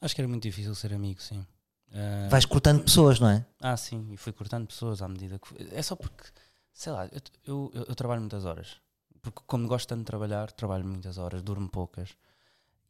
[0.00, 1.46] Acho que era muito difícil ser amigo, sim.
[1.92, 3.46] Ah, Vais cortando pessoas, não é?
[3.60, 5.74] Ah, sim, e fui cortando pessoas à medida que.
[5.74, 6.24] É só porque,
[6.72, 8.76] sei lá, eu, eu, eu- eu trabalho muitas horas.
[9.22, 12.10] Porque, como gosto tanto de trabalhar, trabalho muitas horas, durmo poucas.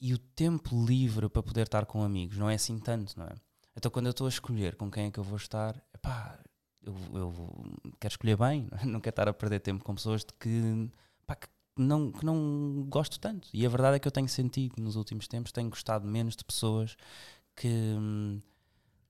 [0.01, 3.35] E o tempo livre para poder estar com amigos não é assim tanto, não é?
[3.77, 6.39] Então, quando eu estou a escolher com quem é que eu vou estar, epá,
[6.87, 7.33] eu, eu
[8.01, 9.01] quero escolher bem, não é?
[9.03, 10.91] quero estar a perder tempo com pessoas de que,
[11.27, 13.49] pá, que, não, que não gosto tanto.
[13.53, 16.45] E a verdade é que eu tenho sentido nos últimos tempos tenho gostado menos de
[16.45, 16.97] pessoas
[17.55, 17.69] que.
[17.69, 18.41] hum,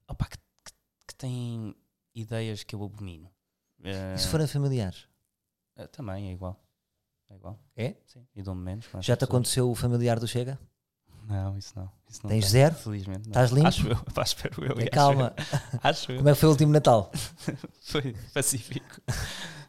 [0.08, 0.72] opá, que, que,
[1.08, 1.74] que têm
[2.14, 3.30] ideias que eu abomino.
[3.84, 5.06] Eh, E se forem familiares?
[5.76, 6.58] eh, também é igual.
[7.28, 7.58] É igual.
[7.76, 7.96] É?
[8.06, 8.26] Sim.
[8.34, 8.86] E dou-me menos.
[8.86, 9.22] Já te pessoas.
[9.24, 10.58] aconteceu o familiar do Chega?
[11.28, 11.90] Não, isso não.
[12.08, 12.74] Isso não Tens tem, zero?
[12.76, 13.28] Felizmente.
[13.28, 13.66] Estás limpo?
[13.66, 13.96] Acho eu.
[14.14, 14.80] Pá, espero eu.
[14.80, 15.80] e Calma, eu.
[15.82, 16.18] Acho eu.
[16.18, 17.10] como é que foi o último Natal?
[17.82, 19.00] Foi pacífico.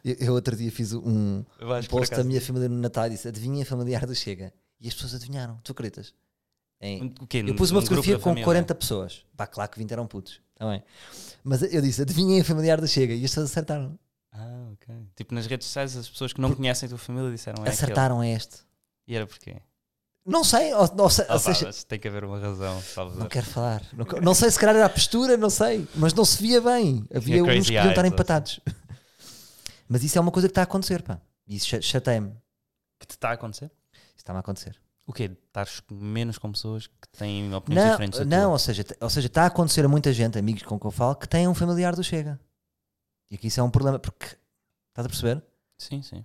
[0.04, 3.10] Eu, eu outro dia fiz um, um por post da minha família no Natal e
[3.10, 4.52] disse adivinha familiar do Chega.
[4.80, 6.14] E as pessoas adivinharam, tu acreditas?
[6.80, 7.12] Em-?
[7.46, 8.44] Eu pus uma fotografia com família?
[8.44, 9.24] 40 pessoas.
[9.36, 10.40] Pá, claro que 20 eram putos.
[10.54, 10.82] Tá bem.
[11.42, 13.14] Mas eu disse, adivinhem a familiar do Chega.
[13.14, 13.98] E as pessoas acertaram.
[14.32, 14.94] Ah, ok.
[15.16, 18.20] Tipo, nas redes sociais, as pessoas que não conhecem a tua família disseram é acertaram
[18.20, 18.54] a este.
[18.54, 18.68] aquele.
[19.08, 19.56] E era porquê?
[20.28, 22.82] Não sei, ou, ou se- Ah, seja, tem que haver uma razão,
[23.16, 23.82] não quero falar.
[23.92, 25.88] Não, não sei se calhar era a postura, não sei.
[25.94, 27.04] Mas não se via bem.
[27.14, 28.60] Havia uns que podiam estar eyes, empatados.
[29.88, 31.18] Mas isso é uma coisa que está a acontecer, pá.
[31.46, 32.28] E isso cha- chateia-me.
[32.28, 32.38] Isso
[33.00, 33.70] Que te está a acontecer?
[34.16, 34.78] está-me a acontecer.
[35.06, 35.30] O quê?
[35.46, 39.44] Estares menos com pessoas que têm opiniões Não, diferentes não ou, seja, ou seja, está
[39.44, 42.04] a acontecer a muita gente, amigos com quem eu falo, que têm um familiar do
[42.04, 42.38] Chega.
[43.30, 44.26] E aqui isso é um problema, porque
[44.90, 45.42] estás a perceber?
[45.78, 46.22] Sim, sim.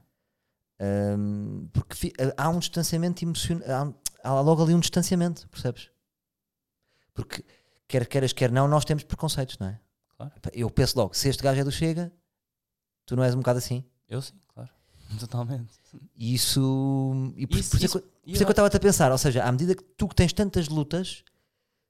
[1.18, 3.94] Hum, porque fi- há um distanciamento emocional, há, um-
[4.24, 5.90] há logo ali um distanciamento, percebes?
[7.14, 7.44] Porque
[7.88, 9.80] quer queiras, quer não, nós temos preconceitos, não é?
[10.18, 10.32] Claro.
[10.52, 12.12] Eu penso logo, se este gajo é do Chega,
[13.06, 13.84] tu não és um bocado assim.
[14.10, 14.70] Eu sim, claro.
[15.20, 15.74] Totalmente.
[16.16, 17.34] E isso.
[17.38, 19.12] E por, Isso- por isso é isso- por isso é que eu estava a pensar,
[19.12, 21.24] ou seja, à medida que tu que tens tantas lutas,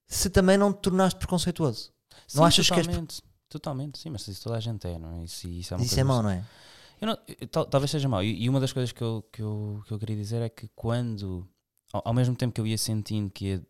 [0.07, 1.91] se também não te tornaste preconceituoso.
[2.27, 5.11] Sim, não achas que és- totalmente, Totalmente, sim, mas isso toda a gente é, não
[5.13, 5.23] é?
[5.25, 6.43] Isso, isso é uma Isso é mau, não é?
[7.05, 7.17] Não-
[7.51, 8.23] tal- talvez seja mau.
[8.23, 10.67] E, e uma das coisas que eu, que, eu, que eu queria dizer é que
[10.75, 11.47] quando,
[11.91, 13.67] ao, ao mesmo tempo que eu ia sentindo que ia,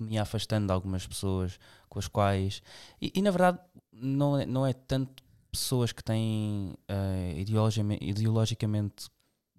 [0.00, 2.62] me afastando de algumas pessoas com as quais.
[3.00, 3.58] E, e, na verdade,
[3.92, 9.08] não é, não é tanto pessoas que têm eh, ideologicamente, ideologicamente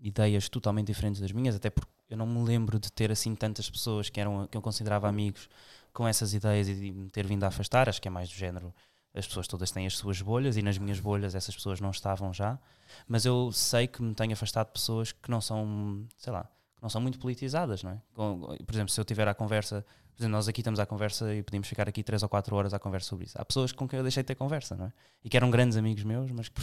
[0.02, 3.70] ideias totalmente diferentes das minhas, até porque eu não me lembro de ter assim tantas
[3.70, 5.48] pessoas que, eram, que eu considerava amigos
[5.94, 7.90] com essas ideias e de me ter vindo a afastar.
[7.90, 8.74] Acho que é mais do género
[9.14, 12.34] as pessoas todas têm as suas bolhas e nas minhas bolhas essas pessoas não estavam
[12.34, 12.60] já,
[13.08, 16.82] mas eu sei que me tenho afastado de pessoas que não são, sei lá, que
[16.82, 18.02] não são muito politizadas, não é?
[18.14, 21.44] Por exemplo, se eu tiver à conversa, por exemplo, nós aqui estamos à conversa e
[21.44, 23.40] podíamos ficar aqui 3 ou 4 horas à conversa sobre isso.
[23.40, 24.94] Há pessoas com quem eu deixei de ter conversa, não é?
[25.24, 26.62] E que eram grandes amigos meus, mas que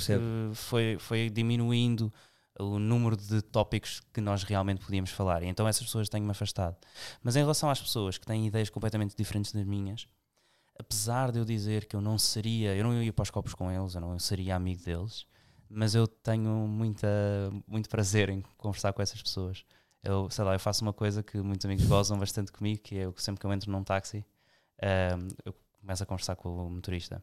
[0.55, 2.13] foi, foi diminuindo
[2.59, 5.43] o número de tópicos que nós realmente podíamos falar.
[5.43, 6.77] E então essas pessoas tenho-me afastado.
[7.23, 10.09] Mas em relação às pessoas que têm ideias completamente diferentes das minhas,
[10.79, 13.71] apesar de eu dizer que eu não seria, eu não ia para os copos com
[13.71, 15.27] eles, eu não seria amigo deles,
[15.69, 17.09] mas eu tenho muita,
[17.67, 19.65] muito prazer em conversar com essas pessoas.
[20.03, 23.07] Eu, sei lá, eu faço uma coisa que muitos amigos gozam bastante comigo, que é
[23.07, 24.25] eu, sempre que eu entro num táxi,
[24.81, 27.23] ahm, eu começo a conversar com o motorista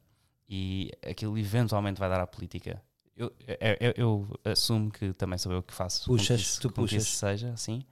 [0.50, 2.82] e aquilo eventualmente vai dar à política.
[3.16, 3.94] Eu, eu, eu-
[4.44, 7.08] eu assumo que também sou eu que faço com que Puxas, isso- tu com puxas.
[7.08, 7.86] seja assim.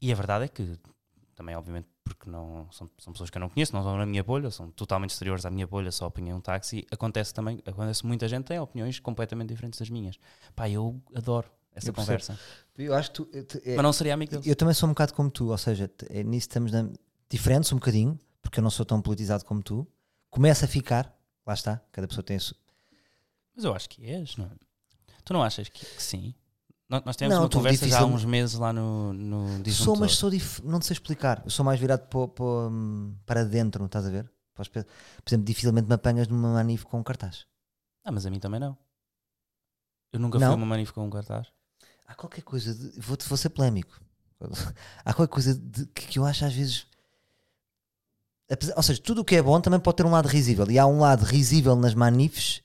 [0.00, 0.76] E a verdade é que
[1.36, 4.22] também, obviamente, porque não são, são pessoas que eu não conheço, não estão na minha
[4.24, 6.86] bolha, são totalmente exteriores à minha bolha, só apanhei um táxi.
[6.90, 10.18] Acontece também, acontece muita gente tem opiniões completamente diferentes das minhas.
[10.56, 12.38] Pá, eu adoro essa Eu conversa.
[12.76, 14.46] Eu acho que tu, é- Mas não seria amigo deles.
[14.46, 16.88] eu também sou um bocado como tu, ou seja, é, nisso estamos na-
[17.30, 19.86] diferentes um bocadinho, porque eu não sou tão politizado como tu.
[20.30, 21.14] Começa a ficar,
[21.46, 22.54] lá está, cada pessoa tem isso.
[23.54, 24.50] Mas eu acho que és, não é?
[25.24, 26.34] Tu não achas que, que sim?
[26.88, 29.96] Nós, tivemos Não, uma conversa já há difícil- uns meses lá no, no Diz-me Sou,
[29.96, 30.62] mas sou dif...
[30.64, 31.42] não sei explicar.
[31.44, 32.70] Eu sou mais virado para,
[33.26, 34.30] para, dentro, estás a ver?
[34.54, 34.62] Por
[35.26, 37.46] exemplo, dificilmente me apanhas numa manif com um cartaz.
[38.02, 38.76] Ah, mas a mim também não.
[40.12, 40.46] Eu nunca Não?
[40.46, 41.48] fui a uma manif com um cartaz.
[42.06, 42.98] Há qualquer coisa, de...
[43.00, 44.00] vou, vou ser polémico.
[45.04, 45.84] Há qualquer coisa de...
[45.86, 46.86] que eu acho às vezes.
[48.74, 50.68] Ou seja, tudo o que é bom também pode ter um lado risível.
[50.70, 52.62] E há um lado risível nas manifes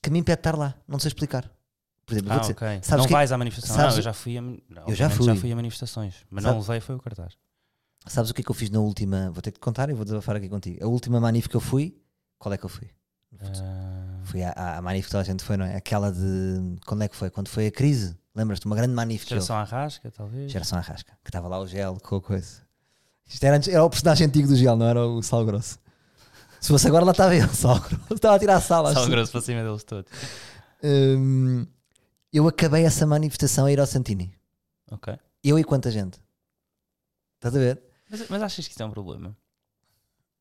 [0.00, 0.74] que me impede de estar lá.
[0.86, 1.50] Não sei explicar.
[2.08, 2.68] Por exemplo, Ah, dizer, ok.
[2.82, 3.76] sabes não que- vais à manifestação.
[3.76, 4.56] sabes- Não, eu já fui a, não,
[4.88, 5.26] Eu já fui.
[5.26, 6.14] já fui a manifestações.
[6.30, 7.34] Mas Sabe- não levei foi o cartaz.
[8.06, 9.30] sabes o que é que eu fiz na última.
[9.30, 10.82] Vou ter que contar e vou desabafar aqui contigo.
[10.82, 11.94] A última manif que eu fui,
[12.38, 12.88] qual é que eu fui?
[14.24, 15.76] Foi a, a, a manif que toda a gente foi, não é?
[15.76, 16.76] Aquela de.
[16.86, 17.28] Quando é que foi?
[17.30, 18.16] Quando foi a crise?
[18.34, 18.64] Lembras-te?
[18.66, 19.28] Uma grande manif.
[19.28, 20.50] Geração Arrasca, talvez.
[20.50, 21.12] Geração Arrasca.
[21.22, 22.62] Que estava lá o gel com a coisa.
[23.26, 25.78] Isto era, antes- era o personagem antigo do gel, não era o Sal Grosso.
[26.60, 28.14] Se fosse agora, lá estava ele, Sal Grosso.
[28.14, 28.94] Estava a tirar a sala.
[28.94, 30.10] Sal grosso para cima deles todos.
[30.82, 31.66] Hum,
[32.32, 34.32] eu acabei essa manifestação a ir ao Santini.
[34.90, 35.16] Ok.
[35.42, 36.18] Eu e quanta gente?
[37.36, 37.82] Estás a ver?
[38.10, 39.36] Mas, mas achas que isso é um problema?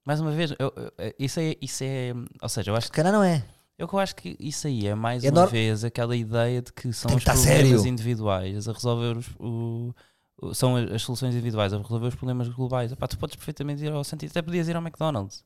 [0.06, 2.14] Mais uma vez, eu- eu- isso, é, isso é.
[2.42, 3.46] Ou seja, eu acho Se calhar não é.
[3.78, 6.62] Eu que eu acho que isso aí é mais É uma nor- vez aquela ideia
[6.62, 7.88] de que são Tem os que problemas sério.
[7.88, 9.94] individuais a resolver os, o,
[10.42, 12.92] o- são as, soluções individuais a resolver os problemas globais.
[12.92, 15.44] Epá, tu podes perfeitamente ir ao sentido, até podias ir ao McDonald's.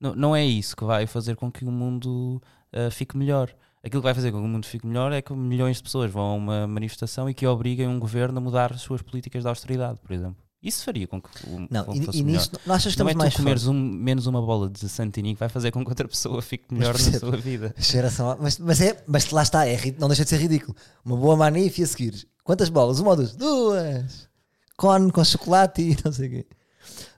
[0.00, 3.54] Não, não é isso que vai fazer com que o mundo ah, fique melhor.
[3.84, 6.10] Aquilo que vai fazer com que o mundo fique melhor é que milhões de pessoas
[6.10, 9.48] vão a uma manifestação e que obriguem um governo a mudar as suas políticas de
[9.48, 10.36] austeridade, por exemplo.
[10.60, 12.38] Isso faria com que o Não, e, fosse e melhor.
[12.40, 15.38] nisso não achas que Não é mais comeres um, menos uma bola de Santini que
[15.38, 17.18] vai fazer com que outra pessoa fique melhor na percebo.
[17.18, 17.74] sua vida.
[17.78, 20.76] Geração, mas, mas, é, mas lá está, é, não deixa de ser ridículo.
[21.04, 22.26] Uma boa manif e a seguir.
[22.42, 22.98] Quantas bolas?
[22.98, 23.36] Uma ou duas?
[23.36, 24.28] Duas!
[24.76, 26.46] Cone com chocolate e não sei o quê.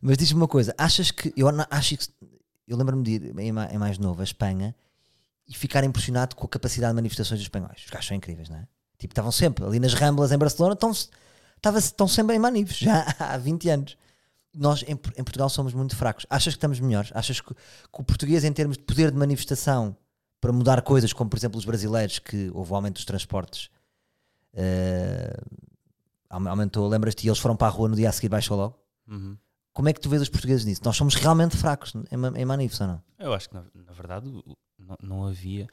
[0.03, 1.33] Mas diz-me uma coisa: achas que.
[1.35, 2.09] Eu acho que.
[2.69, 4.75] Eu lembro-me de ir em mais novo a Espanha
[5.51, 7.83] e ficar impressionado com a capacidade de manifestações dos espanhóis.
[7.85, 8.67] Os gajos são incríveis, não é?
[8.97, 13.69] Tipo, estavam sempre ali nas Ramblas em Barcelona, estão, sempre em manifes, já há 20
[13.69, 13.97] anos.
[14.55, 16.25] Nós em, em Portugal somos muito fracos.
[16.31, 17.11] Achas que estamos melhores?
[17.15, 17.61] Achas que, que
[18.01, 19.97] o português, em termos de poder de manifestação
[20.41, 23.69] para mudar coisas, como por exemplo os brasileiros, que houve o aumento dos transportes,
[26.29, 28.79] aume- aumentou, lembras-te, e eles foram para a rua no dia a seguir, baixou logo.
[29.09, 29.37] Uhum.
[29.81, 30.83] Como é que tu vês os portugueses nisso?
[30.85, 33.03] Nós somos realmente fracos em, em manifes, ou não?
[33.19, 34.31] Eu acho que, na, na verdade,
[34.79, 35.67] não, não havia.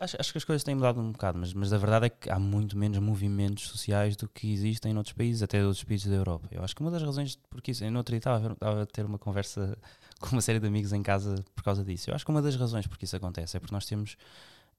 [0.00, 2.28] Acho, acho que as coisas têm mudado um bocado, mas, mas a verdade é que
[2.28, 6.16] há muito menos movimentos sociais do que existem em outros países, até outros países da
[6.16, 6.48] Europa.
[6.50, 7.84] Eu acho que uma das razões porque isso.
[7.84, 9.78] Eu no outro dia estava estava a ter uma conversa
[10.18, 12.10] com uma série de amigos em casa por causa disso.
[12.10, 14.16] Eu acho que uma das razões porque isso acontece é porque nós temos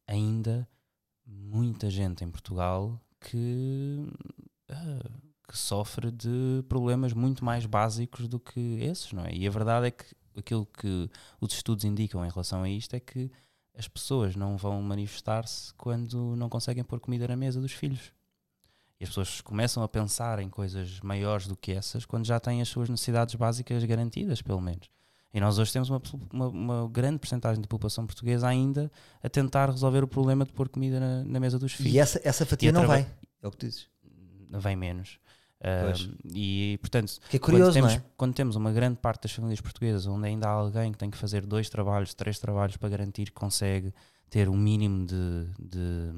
[0.06, 0.68] ainda
[1.26, 4.06] muita gente em Portugal que.
[4.68, 5.10] ah,
[5.48, 9.34] que sofre de problemas muito mais básicos do que esses, não é?
[9.34, 10.06] E a verdade é que
[10.36, 13.32] aquilo que os estudos indicam em relação a isto é que
[13.78, 18.12] as pessoas não vão manifestar-se quando não conseguem pôr comida na mesa dos filhos.
[19.00, 22.62] E as pessoas começam a pensar em coisas maiores do que essas quando já têm
[22.62, 24.90] as suas necessidades básicas garantidas, pelo menos.
[25.34, 26.02] E nós hoje temos uma,
[26.34, 30.68] uma, uma grande porcentagem de população portuguesa ainda a tentar resolver o problema de pôr
[30.68, 33.08] comida na, na mesa dos filhos E essa, essa fatia não vai.
[33.42, 33.88] É o que dizes.
[34.50, 35.20] vem menos.
[35.60, 38.04] Um, e portanto, Que é curioso, quando, temos, é?
[38.16, 41.18] quando temos uma grande parte das famílias portuguesas onde ainda há alguém que tem que
[41.18, 43.92] fazer dois trabalhos, três trabalhos para garantir que consegue
[44.30, 46.12] ter o mínimo de, de,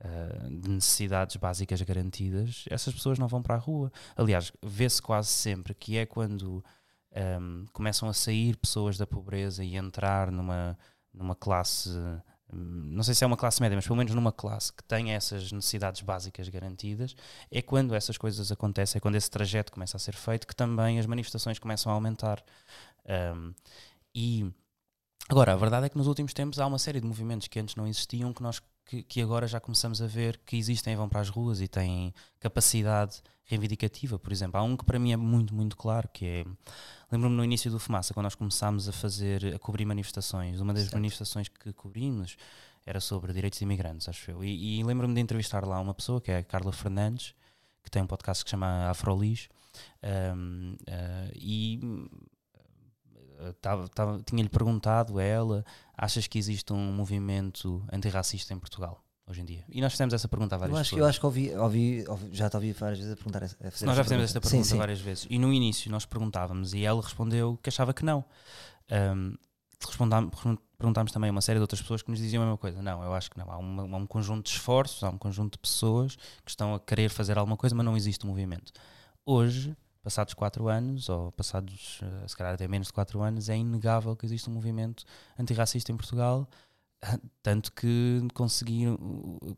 [0.00, 3.92] uh, de necessidades básicas garantidas, essas pessoas não vão para a rua.
[4.16, 6.64] Aliás, vê-se quase sempre que é quando
[7.40, 10.78] um, começam a sair pessoas da pobreza e entrar numa,
[11.12, 11.90] numa classe,
[12.52, 15.50] não sei se é uma classe média, mas pelo menos numa classe que tenha essas
[15.52, 17.16] necessidades básicas garantidas,
[17.50, 20.98] é quando essas coisas acontecem, é quando esse trajeto começa a ser feito, que também
[20.98, 22.44] as manifestações começam a aumentar.
[23.34, 23.54] Um,
[24.14, 24.52] e
[25.28, 27.74] agora, a verdade é que nos últimos tempos há uma série de movimentos que antes
[27.74, 31.08] não existiam que nós que, que agora já começamos a ver que existem e vão
[31.08, 34.58] para as ruas e têm capacidade reivindicativa, por exemplo.
[34.60, 36.44] Há um que para mim é muito, muito claro, que é
[37.10, 40.84] lembro-me no início do Fumaça, quando nós começámos a fazer, a cobrir manifestações, uma das
[40.84, 40.94] Certo.
[40.94, 42.36] manifestações que cobrimos
[42.84, 44.42] era sobre direitos de imigrantes, acho eu.
[44.42, 47.34] E, e lembro-me de entrevistar lá uma pessoa, que é a Carla Fernandes,
[47.82, 49.48] que tem um podcast que se chama Afrolis,
[50.36, 52.10] um, uh, e uh,
[53.60, 55.64] tava- tava- tinha-lhe perguntado a ela:
[55.96, 59.64] achas que existe um movimento antirracista em Portugal hoje em dia?
[59.68, 61.00] E nós fizemos essa pergunta várias Eu acho, pessoas.
[61.00, 63.44] eu acho que ouvi, ouvi, ouvi- já te ouvi várias vezes a perguntar.
[63.44, 64.78] A Nós já fizemos esta Sim, pergunta sim.
[64.78, 65.26] várias vezes.
[65.30, 68.24] E no início nós perguntávamos e ela respondeu que achava que não.
[68.90, 69.36] Um,
[70.78, 72.80] perguntámos também a uma série de outras pessoas que nos diziam a mesma coisa.
[72.82, 73.50] Não, eu acho que não.
[73.50, 76.80] Há, uma- há um conjunto de esforços, há um conjunto de pessoas que estão a
[76.80, 78.72] querer fazer alguma coisa, mas não existe um movimento.
[79.24, 83.56] Hoje, passados quatro anos, ou passados eh, se calhar até menos de quatro anos, é
[83.56, 85.04] inegável que existe um movimento
[85.38, 86.48] antirracista em Portugal.
[87.42, 88.96] Tanto que conseguiram,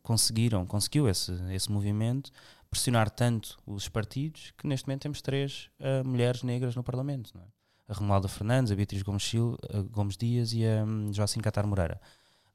[0.03, 2.31] conseguiram conseguiu esse, esse movimento
[2.71, 7.31] pressionar tanto os partidos que neste momento temos três eh, mulheres negras no Parlamento.
[7.35, 7.47] não é?
[7.87, 11.11] A Romualda Fernandes, a Beatriz Gomes, Sil- eh, Gomes Dias e a um,
[11.43, 12.01] Catar Moreira.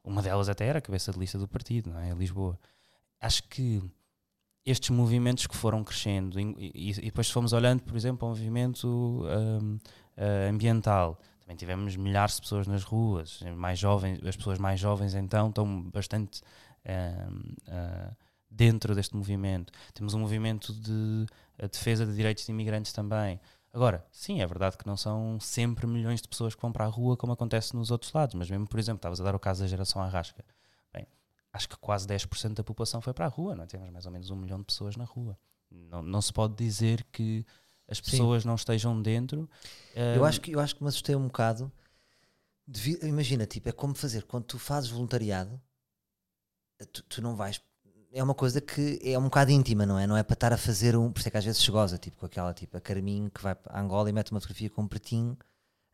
[0.04, 2.12] Uma delas até era a cabeça de lista do partido, não é?
[2.12, 2.60] A Lisboa.
[3.21, 3.82] Acho que
[4.69, 8.29] estes movimentos que foram crescendo e, e- e depois fomos olhando, por exemplo, para o
[8.29, 9.77] movimento um,
[10.17, 11.19] eh, ambiental.
[11.41, 15.82] Também tivemos milhares de pessoas nas ruas, mais jovens, as pessoas mais jovens então estão
[15.89, 16.41] bastante
[17.67, 18.12] ah,
[18.49, 19.71] dentro deste movimento.
[19.93, 21.25] Temos um movimento de
[21.71, 23.39] defesa de direitos de imigrantes também.
[23.73, 26.88] Agora, sim, é verdade que não são sempre milhões de pessoas que vão para a
[26.88, 29.62] rua como acontece nos outros lados, mas mesmo, por exemplo, estavas a dar o caso
[29.62, 30.43] da geração Arrasca.
[31.51, 33.67] Acho que quase 10% da população foi para a rua, não é?
[33.67, 35.38] Temos mais ou menos um milhão de pessoas na rua.
[35.71, 37.45] Não, não se pode dizer que
[37.88, 39.49] as pessoas não estejam dentro.
[40.12, 41.71] Eu Hum, acho que, eu acho que me assustei um bocado.
[42.67, 45.62] Devi- imagina, tipo, é como fazer quando tu fazes voluntariado,
[46.93, 47.62] tu, tu não vais.
[48.12, 50.07] É uma coisa que é um bocado íntima, não é?
[50.07, 51.12] Não é para estar a fazer um.
[51.12, 53.41] Por isso é que às vezes se goza, tipo, com aquela tipo, a Carminho que
[53.41, 55.38] vai para Angola e mete uma fotografia com um pretinho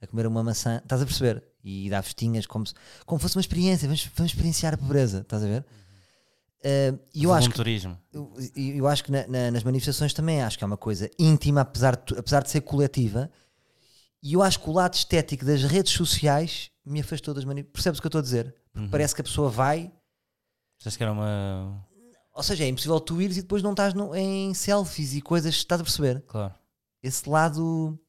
[0.02, 1.44] a comer uma maçã, estás a perceber?
[1.67, 2.75] E dá festinhas como se
[3.08, 5.65] como fosse uma experiência, vamos, vamos experienciar a pobreza, estás a ver?
[7.13, 7.60] E eu acho que
[8.13, 11.62] eu, eu- acho que na- na- nas manifestações também acho que é uma coisa íntima,
[11.62, 13.32] apesar de, apesar de ser coletiva.
[14.21, 17.73] E eu acho que o lado estético das redes sociais me afastou das manifestações.
[17.73, 18.56] Percebes o que eu estou a dizer?
[18.71, 18.89] Porque Uhum.
[18.89, 19.91] parece que a pessoa vai,
[20.82, 21.84] Achas que era uma.
[22.34, 25.54] ou seja, é impossível tu ires e depois não estás no- em selfies e coisas,
[25.56, 26.21] estás a perceber?
[26.28, 26.54] Claro.
[27.04, 27.99] Esse lado,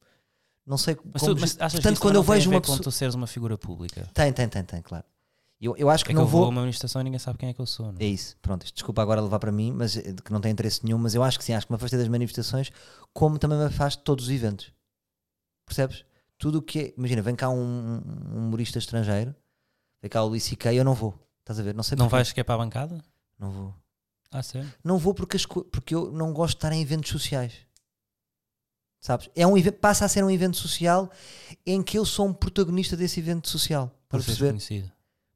[0.66, 1.35] não sei Mas, como.
[1.35, 2.81] tu, mas achas que portanto, isso quando eu vejo uma pessoa.
[2.81, 4.09] tu seres uma figura pública?
[4.12, 5.05] Tem, tem, tem, tem, claro.
[5.61, 6.50] Eu, eu acho que É que não eu vou a vou.
[6.52, 7.90] uma manifestação e ninguém sabe quem é que eu sou.
[7.92, 7.98] Não?
[8.00, 8.66] É isso, pronto.
[8.70, 10.98] Desculpa agora levar para mim, mas eh, que não tem interesse nenhum.
[10.98, 12.70] Mas eu acho que sim, acho que me afastei das manifestações,
[13.14, 14.70] como também me afasto de todos os eventos.
[15.64, 16.05] Percebes?
[16.38, 16.94] Tudo o que é.
[16.98, 18.02] Imagina, vem cá um,
[18.35, 19.35] um humorista estrangeiro,
[20.02, 20.74] vem cá o Luís C.K.
[20.74, 21.14] eu não vou.
[21.40, 21.74] Estás a ver?
[21.74, 23.02] Não sei Não vais sequer para a bancada?
[23.38, 23.74] Não vou.
[24.31, 24.70] Ah, sério?
[24.85, 27.55] Não vou porque, as porque eu não gosto de estar em eventos sociais.
[29.00, 29.30] Sabes?
[29.37, 31.11] É um, passa a ser um evento social
[31.64, 33.88] em que eu sou um protagonista desse evento social.
[34.09, 34.92] Por seres perceber, conhecido.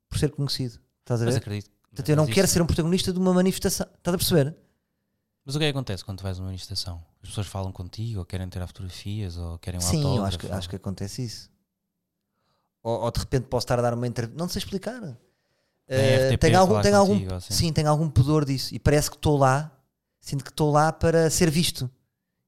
[0.08, 0.80] por ser conhecido.
[1.00, 1.40] Estás a Mas ver?
[1.40, 1.70] acredito.
[1.90, 3.86] Portanto, eu não mas quero ser um protagonista de uma manifestação.
[3.96, 4.56] Estás a perceber?
[5.44, 7.02] Mas o que é que acontece quando tu vais a uma manifestação?
[7.22, 10.50] As pessoas falam contigo, ou querem tirar fotografias, ou querem um Sim, eu acho que,
[10.50, 11.50] acho que acontece isso.
[12.82, 14.38] Ou, ou de repente posso estar a dar uma entrevista.
[14.38, 15.18] Não sei explicar.
[15.86, 17.52] Tem tenho a algum, tenho algum, contigo, assim.
[17.52, 18.72] sim, tenho algum pudor disso.
[18.72, 19.76] E parece que estou lá,
[20.20, 21.90] sinto que estou lá para ser visto.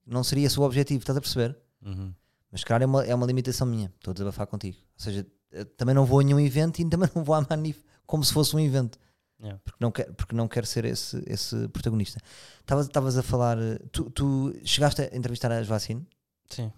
[0.05, 1.57] Não seria esse o objetivo, estás a perceber?
[1.85, 2.13] Uhum.
[2.51, 3.91] Mas, calhar, é uma, é uma limitação minha.
[3.95, 4.77] Estou a desabafar contigo.
[4.77, 7.83] Ou seja, eh, também não vou a nenhum evento e também não vou à Manif
[8.05, 8.99] como se fosse um evento.
[9.39, 9.59] Yeah.
[9.63, 12.19] Porque não quero, porque não quero ser esse, esse protagonista.
[12.61, 13.57] Estavas a falar.
[13.57, 16.07] eh, Tu, tu chegaste a entrevistar a Joacine
[16.49, 16.71] Sim.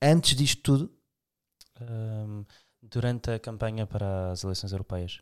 [0.00, 0.92] antes disto tudo?
[1.80, 2.44] Ahm,
[2.82, 5.20] durante a campanha para as eleições europeias,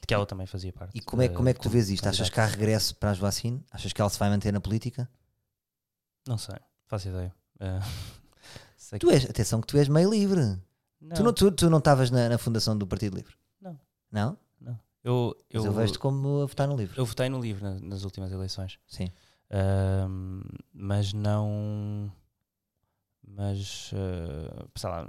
[0.00, 0.96] de que ela também fazia parte.
[0.96, 2.06] E como é, como é que tu vês isto?
[2.08, 3.64] Achas que há regresso para a Joacine?
[3.70, 5.08] Achas que ela se vai manter na política?
[6.26, 7.34] Não sei, faço ideia.
[8.76, 10.40] Sei Tu és, atenção que tu és meio livre.
[11.00, 13.34] que- Tu não tu, tu não estavas na, na fundação do Partido Livre?
[13.60, 13.78] Não.
[14.10, 14.38] Não?
[15.02, 17.00] Eu, Mas eu, eu vejo-te como a votar no livro.
[17.00, 18.78] eu votei no livro na- nas últimas eleições.
[18.88, 19.08] Sim.
[19.50, 22.12] Ahm, mas não.
[23.28, 25.08] Mas, ah, sei lá,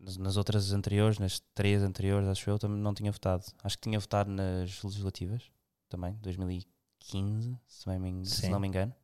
[0.00, 3.44] nas, nas outras anteriores, nas três anteriores, acho eu, também não tinha votado.
[3.62, 5.50] Acho que tinha votado nas legislativas,
[5.88, 8.94] também, 2015, se, bem me se não me engano.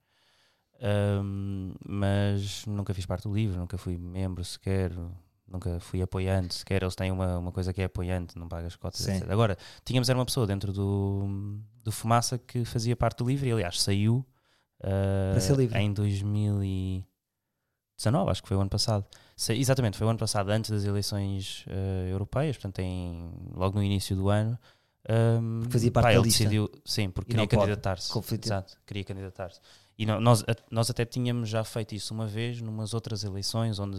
[0.80, 4.92] Ahm, mas nunca fiz parte do livro, nunca fui membro sequer,
[5.48, 6.82] nunca fui apoiante sequer.
[6.82, 9.16] Eles têm uma, uma coisa que é apoiante, não pagas cotas, Sim.
[9.16, 9.30] etc.
[9.30, 13.52] Agora, tínhamos era uma pessoa dentro do, do Fumaça que fazia parte do livro e,
[13.52, 14.24] aliás, saiu
[15.56, 15.78] livre.
[15.78, 19.06] em 2019, acho que foi o ano passado.
[19.36, 23.82] Sa- exatamente, foi o ano passado, antes das eleições ah, europeias, portanto, em, logo no
[23.82, 24.58] início do ano.
[25.60, 26.42] Porque fazia parte pá, da ele lista.
[26.44, 28.12] decidiu, sim, porque E queria candidatar-se.
[28.12, 28.46] Conflito.
[28.46, 29.60] Exato, queria candidatar-se.
[29.98, 33.98] E nó- nós, nós até tínhamos já feito isso uma vez, numas outras eleições, onde,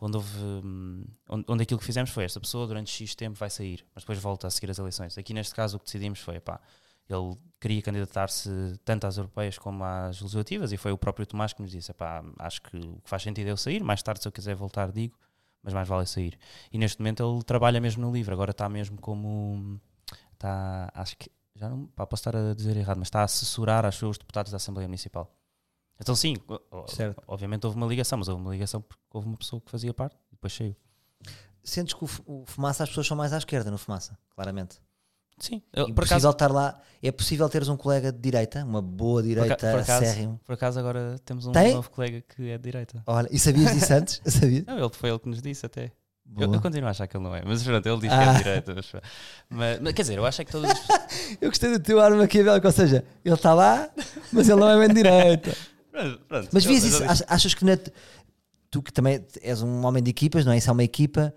[0.00, 3.50] onde, houve, hum, onde, onde aquilo que fizemos foi esta pessoa durante X tempo vai
[3.50, 5.18] sair, mas depois volta a seguir as eleições.
[5.18, 6.60] Aqui neste caso o que decidimos foi, pá,
[7.08, 8.48] ele queria candidatar-se
[8.84, 12.24] tanto às europeias como às legislativas e foi o próprio Tomás que nos disse, pá,
[12.38, 14.90] acho que o que faz sentido é eu sair, mais tarde se eu quiser voltar
[14.90, 15.16] digo,
[15.62, 16.38] mas mais vale sair.
[16.72, 19.80] E neste momento ele trabalha mesmo no livro, agora está mesmo como,
[20.32, 23.84] está, acho que já não pá, posso estar a dizer errado, mas está a assessorar
[23.84, 25.34] acho eu, os deputados da Assembleia Municipal.
[25.98, 26.36] Então sim,
[26.88, 27.22] Certo.
[27.26, 30.14] obviamente houve uma ligação, mas houve uma ligação porque houve uma pessoa que fazia parte
[30.30, 30.76] e depois saiu.
[31.64, 34.78] Sentes que o, o Fumaça, as pessoas são mais à esquerda no Fumaça, claramente.
[35.38, 36.80] Sim, eu, por acaso, estar lá.
[37.02, 40.40] É possível teres um colega de direita, uma boa direita por acaso- acérrimo.
[40.44, 41.74] por acaso agora temos um Tem?
[41.74, 43.02] novo colega que é de direita.
[43.06, 44.20] Olha, e sabias disso antes?
[44.24, 44.64] Eu sabia.
[44.66, 45.92] Não, ele foi ele que nos disse até.
[46.38, 48.22] Eu, eu continuo a achar que ele não é, mas pronto, ele diz que Ah.
[48.24, 48.74] é de direita.
[48.74, 48.92] Mas,
[49.50, 50.78] mas- mas, quer dizer, eu acho é que todas as.
[51.40, 53.88] Eu gostei do teu ar maquiavélico, ou seja, ele está lá,
[54.32, 55.56] mas ele não é bem de direita.
[55.90, 56.48] Pronto, pronto.
[56.52, 57.78] Mas vias isso, disse- ach- achas que na-
[58.70, 60.58] tu que também és um homem de equipas, não é?
[60.58, 61.32] Isso é uma equipa.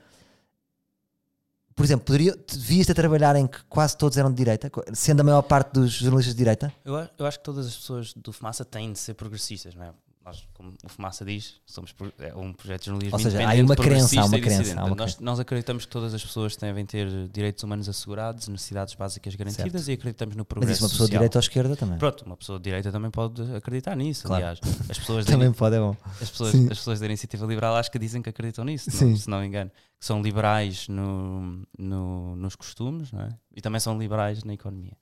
[1.76, 5.22] Por exemplo, poderia, te- vias-te a trabalhar em que quase todos eram de direita, sendo
[5.22, 6.74] a maior parte dos jornalistas de direita?
[6.84, 9.92] Eu, eu acho que todas as pessoas do Fumaça têm de ser progressistas, não é?
[10.30, 13.76] Nós, como o Fumaça diz, somos é um projeto de jornalismo Ou seja, há uma
[13.76, 17.08] crença, há uma crença, há uma Nós, nós acreditamos que todas as pessoas devem ter
[17.30, 21.12] direitos humanos assegurados, necessidades básicas garantidas e acreditamos no Mas progresso isso uma pessoa de
[21.14, 21.20] social.
[21.20, 21.98] direita ou esquerda também.
[21.98, 24.44] Pronto, uma pessoa de direita também pode acreditar nisso, Claro.
[24.46, 24.60] aliás.
[24.90, 25.96] As pessoas, da, Também pode, é bom.
[26.22, 26.64] as, pessoas, Sim.
[26.72, 29.48] as pessoas da iniciativa liberal acho que dizem que acreditam nisso, não, se não me
[29.48, 29.72] engano.
[30.00, 33.30] Que são liberais no, no- nos costumes não é?
[33.56, 34.94] e também são liberais na economia.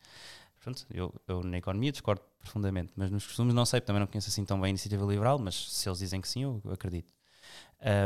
[0.67, 4.27] Pronto, eu, eu na economia discordo profundamente, mas nos costumes não sei, também não conheço
[4.27, 7.13] assim tão bem a iniciativa liberal, mas se eles dizem que sim, eu acredito.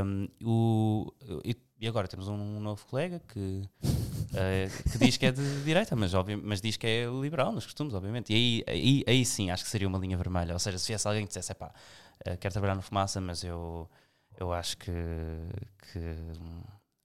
[0.05, 1.11] Um, o,
[1.43, 3.63] e, agora temos um novo colega que,
[4.35, 7.65] eh, que diz que é de direita, mas, obvi- mas diz que é liberal nos
[7.65, 8.31] costumes, obviamente.
[8.31, 10.53] E aí, aí, aí sim acho que seria uma linha vermelha.
[10.53, 11.73] Ou seja, se viesse alguém que dissesse, pá,
[12.39, 13.89] quero trabalhar no fumaça, mas eu,
[14.37, 14.91] eu acho que,
[15.91, 15.97] que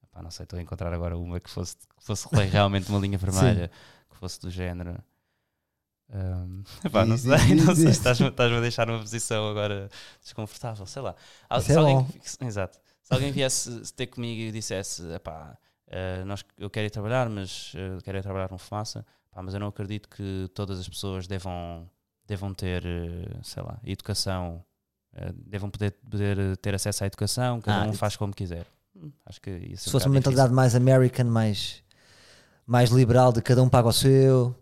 [0.04, 3.16] epá, não sei, estou a encontrar agora uma que fosse, que fosse realmente uma linha
[3.16, 3.70] vermelha,
[4.10, 5.02] que fosse do género.
[6.84, 9.88] Epá, não sei, não sei, estás-me a deixar numa posição agora
[10.22, 11.14] desconfortável, sei lá.
[11.60, 12.06] Se é alguém.
[12.42, 12.78] Exato.
[13.02, 15.56] Se alguém viesse ter comigo e dissesse, epá,
[15.88, 19.54] eh, nós, eu quero ir trabalhar, mas eh, quero ir trabalhar no fumaça, pá, mas
[19.54, 21.88] eu não acredito que todas as pessoas devam,
[22.26, 24.64] devam ter, eh, sei lá, educação,
[25.14, 28.66] eh, devam poder, poder ter acesso à educação, cada Ah, um faz como quiser.
[28.96, 31.82] Hum, Acho que ser Se um fosse uma mentalidade mais American, mais,
[32.66, 34.54] mais liberal, de cada um paga o seu.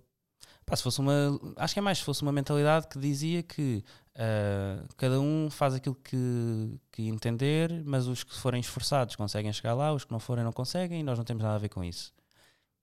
[0.67, 3.85] Pá, se fosse uma, acho que é mais se fosse uma mentalidade que dizia que
[4.17, 9.75] ah, cada um faz aquilo que, que entender, mas os que forem esforçados conseguem chegar
[9.75, 11.85] lá, os que não forem não conseguem e nós não temos nada a ver com
[11.85, 12.13] isso.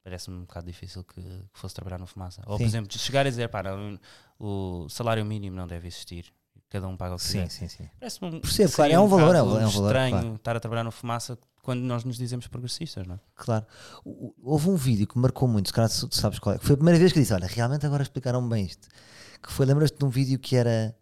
[0.04, 2.42] Parece-me um bocado difícil que, que fosse trabalhar no fumaça.
[2.48, 2.64] Ou, Sim.
[2.64, 4.00] por exemplo, chegar e dizer, pá, não,
[4.40, 6.26] o salário mínimo não deve existir.
[6.70, 7.50] Cada um paga o que Sim, quiser.
[7.50, 7.90] sim, sim.
[8.26, 10.36] Um, Percebo, claro, é um valor, é um- bocado é um valor, estranho claro.
[10.36, 13.20] estar a trabalhar no fumaça quando nós nos dizemos progressistas, não é?
[13.36, 13.66] Claro.
[14.44, 16.60] Houve um vídeo que marcou muito, se calhar tu sabes qual é.
[16.60, 18.88] que Foi a primeira vez que eu disse: Olha, realmente agora explicaram bem isto.
[19.42, 20.96] Que foi, lembras-te de um vídeo que era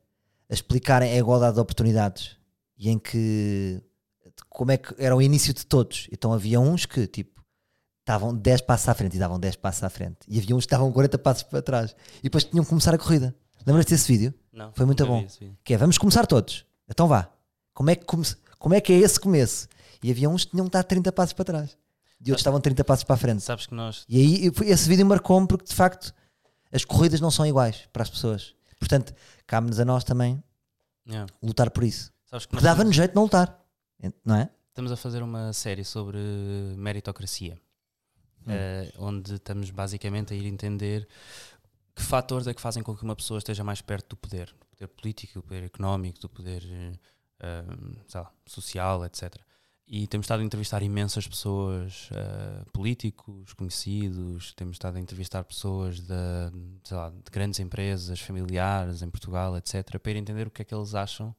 [0.50, 2.38] a explicar a igualdade de oportunidades
[2.78, 3.82] e em que
[4.50, 6.08] como é que era o início de todos.
[6.12, 7.40] Então havia uns que tipo
[8.02, 10.68] estavam 10 passos à frente e davam 10 passos à frente, e havia uns que
[10.68, 13.36] estavam 40 passos para trás e depois tinham que começar a corrida.
[13.68, 14.34] Lembras-te desse vídeo?
[14.52, 15.24] Não, Foi muito bom.
[15.64, 16.66] Que é vamos começar todos.
[16.90, 17.30] Então vá.
[17.74, 18.26] Como é que, come-
[18.58, 19.68] como é, que é esse começo?
[20.04, 21.78] E havia uns que tinham que estar 30 passos para trás.
[22.20, 23.42] E outros estavam 30 passos para a frente.
[23.42, 26.14] Sabes que nós E aí esse vídeo marcou-me porque de facto
[26.72, 28.54] as corridas não são iguais para as pessoas.
[28.78, 29.14] Portanto,
[29.48, 30.42] cabe-nos a nós também
[31.08, 31.32] Yeah.
[31.42, 32.12] lutar por isso.
[32.26, 33.60] Sabes que dava-nos jeito de não lutar.
[34.24, 34.50] Não é?
[34.70, 36.20] Estamos a fazer uma série sobre
[36.78, 37.58] meritocracia,
[38.46, 38.52] Hum.
[38.52, 41.08] eh, onde estamos basicamente a ir entender
[41.96, 44.66] que fatores é que fazem com que uma pessoa esteja mais perto do poder, do
[44.68, 46.62] poder político, do poder económico, do poder
[48.08, 49.36] sei lá, social, etc.
[49.92, 55.98] E temos estado a entrevistar imensas pessoas, eh, políticos, conhecidos, temos estado a entrevistar pessoas
[56.84, 60.74] sei lá, de grandes empresas, familiares em Portugal, etc., para entender o que é que
[60.76, 61.36] eles acham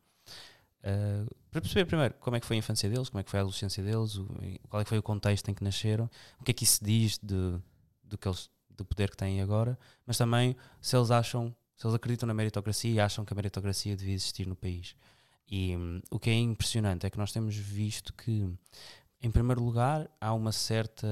[0.82, 3.38] Uh, para perceber primeiro como é que foi a infância deles, como é que foi
[3.38, 4.26] a adolescência deles, o-
[4.66, 6.08] qual é que foi o contexto em que nasceram,
[6.40, 7.58] o que é que isso diz de,
[8.02, 11.94] do, que eles, do poder que têm agora, mas também se eles acham, se eles
[11.94, 14.96] acreditam na meritocracia e acham que a meritocracia devia existir no país.
[15.50, 18.48] E hum, o que é impressionante é que nós temos visto que,
[19.22, 21.06] em primeiro lugar, há uma certa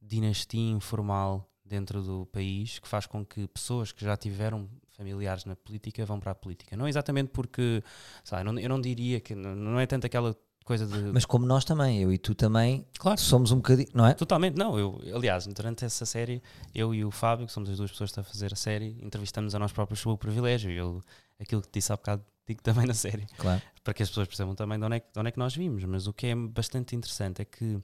[0.00, 5.56] dinastia informal dentro do país que faz com que pessoas que já tiveram familiares na
[5.56, 6.76] política vão para a política.
[6.76, 7.82] Não exatamente porque,
[8.30, 11.12] lá, eu não, eu não diria que não, é tanto aquela coisa de.
[11.12, 13.20] Mas como nós também, eu e tu também, Claro.
[13.20, 14.14] somos um bocadinho, não é?
[14.14, 14.78] Totalmente, não.
[14.78, 16.40] Eu, aliás, durante essa série,
[16.74, 18.96] eu e o Fábio, que somos as duas pessoas que estão a fazer a série,
[19.02, 20.70] entrevistamos a nós próprios sobre o privilégio.
[20.70, 21.00] Eu,
[21.38, 23.60] aquilo que te disse há bocado, digo também na série, Claro.
[23.82, 25.54] para que as pessoas percebam também de onde, é que, de onde é que nós
[25.56, 25.82] vimos.
[25.84, 27.80] Mas o que é bastante interessante é que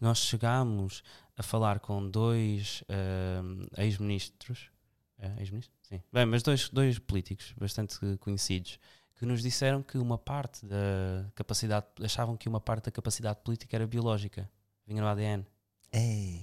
[0.00, 1.02] nós chegámos
[1.36, 4.70] a falar com dois ahm, ex-ministros.
[5.18, 5.76] É, ex-ministros?
[5.82, 6.00] Sim.
[6.12, 8.78] Bem, mas dois, dois políticos bastante conhecidos
[9.16, 13.76] que nos disseram que uma parte da capacidade, achavam que uma parte da capacidade política
[13.76, 14.48] era biológica,
[14.86, 15.44] vinha no ADN.
[15.92, 16.40] Ei,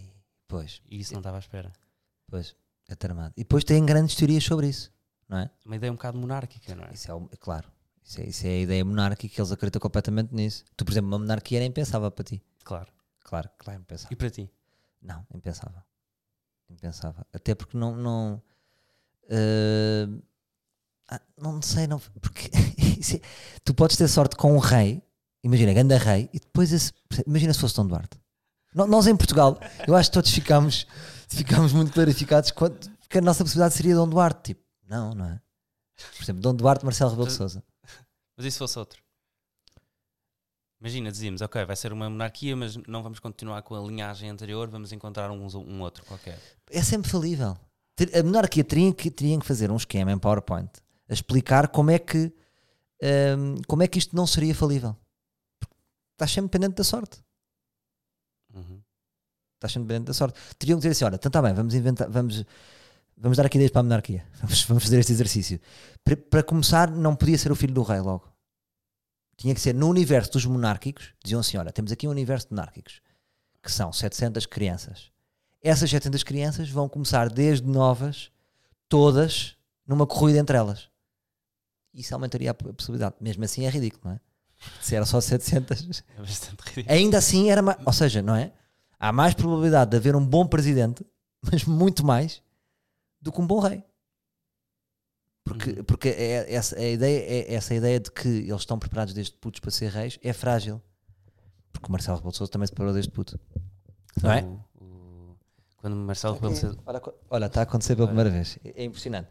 [0.47, 1.72] pois, E isso não estava à espera.
[2.28, 2.53] pois,
[2.89, 3.34] é tramado.
[3.38, 4.91] E depois têm grandes teorias sobre isso,
[5.28, 5.49] não é?
[5.65, 6.93] Uma ideia um bocado monárquica, não é?
[6.93, 7.71] Isso é, claro.
[8.03, 10.63] Isso é, isso é a ideia monárquica que eles acreditam completamente nisso.
[10.78, 12.43] Tu, por exemplo, uma monarquia era impensável para ti.
[12.63, 12.91] Claro.
[13.23, 14.13] Claro, claro, impensável.
[14.13, 14.49] E para ti?
[15.01, 15.82] Não, impensável.
[16.69, 17.26] Impensável.
[17.34, 17.95] Até porque não.
[17.95, 18.43] não
[21.09, 21.99] ah, não sei, não.
[22.21, 23.21] Porque é-
[23.63, 25.01] tu podes ter sorte com um rei,
[25.43, 26.91] imagina, ganda rei, e depois esse.
[27.26, 28.19] Imagina se fosse Dom Duarte.
[28.73, 29.57] Nós em Portugal,
[29.88, 30.86] eu acho que todos ficámos,
[31.30, 32.78] ficámos muito clarificados quando,
[33.09, 34.53] que a nossa possibilidade seria Dom Duarte.
[34.53, 35.41] Tipo, não, não é?
[36.15, 37.63] Por exemplo, Dom Duarte, Marcelo Rebelo de Souza.
[38.36, 39.01] Mas e se fosse outro?
[40.79, 44.67] Imagina, dizíamos, ok, vai ser uma monarquia, mas não vamos continuar com a linhagem anterior,
[44.67, 46.39] vamos encontrar um, um outro qualquer.
[46.69, 47.57] É sempre falível.
[48.13, 50.69] A monarquia teria que, teriam que fazer um esquema em PowerPoint
[51.09, 52.33] a explicar como é que
[53.38, 54.95] hum, como é que isto não seria falível?
[55.59, 55.75] Porque
[56.13, 57.23] estás sempre dependente da sorte.
[58.53, 58.81] Uhum.
[59.55, 60.39] Estás sempre dependente da sorte.
[60.57, 62.43] Teriam que dizer assim: olha, então está bem, vamos inventar, vamos,
[63.18, 64.26] vamos dar aqui ideias para a monarquia.
[64.41, 65.59] Vamos, vamos fazer este exercício.
[66.03, 68.32] Para, para começar, não podia ser o filho do rei logo.
[69.38, 71.13] Tinha que ser no universo dos monárquicos.
[71.24, 73.01] Diziam assim: olha, temos aqui um universo de monárquicos
[73.61, 75.11] que são 700 crianças.
[75.61, 78.32] Essas 700 crianças vão começar desde novas,
[78.88, 79.57] todas,
[79.88, 80.89] numa corrida entre elas.
[81.91, 83.16] Isso aumentaria a possibilidade.
[83.20, 84.20] Mesmo assim é ridículo, não é?
[84.82, 86.03] Se era só 700.
[86.16, 86.95] É bastante ridículo.
[86.95, 87.78] Ainda assim era mais.
[87.84, 88.53] Ou seja, não é?
[88.99, 91.05] Há mais probabilidade de haver um bom presidente,
[91.41, 92.44] mas muito mais
[93.26, 93.84] do que um bom rei.
[95.43, 95.84] Porque, Uhum.
[95.84, 99.59] porque é, essa, a ideia, é, essa ideia de que eles estão preparados desde putos
[99.59, 100.82] para ser reis é frágil.
[101.73, 103.39] Porque o Marcelo Rebelo de Sousa também se preparou desde puto.
[104.23, 104.43] Não é?
[104.43, 105.38] O- o-
[105.78, 106.78] quando o Marcelo Rebelo de Sousa-
[107.30, 108.57] Olha, está a acontecer pela primeira vez.
[108.63, 109.28] É, é impressionante.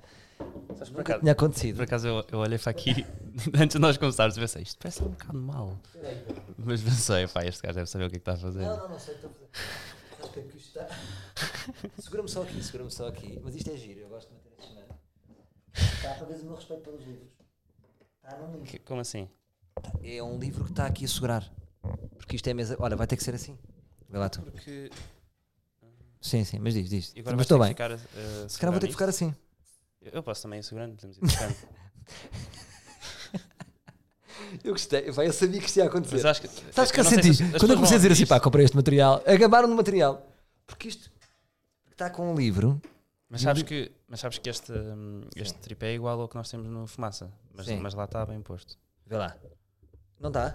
[0.74, 1.76] Sabes, Nunca acaso, tinha acontecido.
[1.76, 3.06] por acaso eu, eu olhei para aqui
[3.54, 5.78] antes de nós começarmos e pensei, isto parece um bocado mal.
[6.58, 8.62] Mas pensei, pá, este gajo deve saber o que é que está a fazer.
[8.66, 9.93] Não, não, não sei o que estou a fazer.
[10.42, 10.88] Porque isto está-
[12.02, 13.40] Segura-me só aqui, segura-me só aqui.
[13.42, 14.94] Mas isto é giro, eu gosto de meter este cenário.
[15.74, 17.28] Está para ver o meu respeito pelos livros.
[18.22, 18.66] Está num livro.
[18.66, 19.28] Que- Como assim?
[20.02, 21.52] É um livro que está aqui a segurar.
[22.16, 22.76] Porque isto é mesa.
[22.78, 23.58] Olha, vai ter que ser assim.
[24.08, 24.42] Vê lá tu.
[24.42, 24.90] Porque
[26.20, 27.12] Sim, sim, mas diz, diz.
[27.14, 27.68] e agora Mas estou que bem.
[27.72, 29.34] ficar a Se calhar vou ter que ficar assim.
[30.00, 31.22] Eu posso também ir segurando, podemos ir.
[34.62, 35.10] Eu gostei.
[35.10, 36.16] Vai, eu sabia que isto ia acontecer.
[36.16, 36.48] Mas acho que.
[36.72, 37.34] Sabes que eu senti?
[37.34, 39.22] se Quando eu comecei a dizer assim, pá, comprei este material.
[39.26, 40.26] Acabaram no material.
[40.66, 41.10] Porque isto
[41.90, 42.80] está com um livro.
[43.28, 44.72] Mas sabes que, mas sabes que este,
[45.34, 47.32] este tripé é igual ao que nós temos no Fumaça.
[47.52, 47.78] Mas, Sim.
[47.78, 48.78] mas lá está bem posto.
[49.06, 49.34] Vê lá.
[50.20, 50.54] Não dá?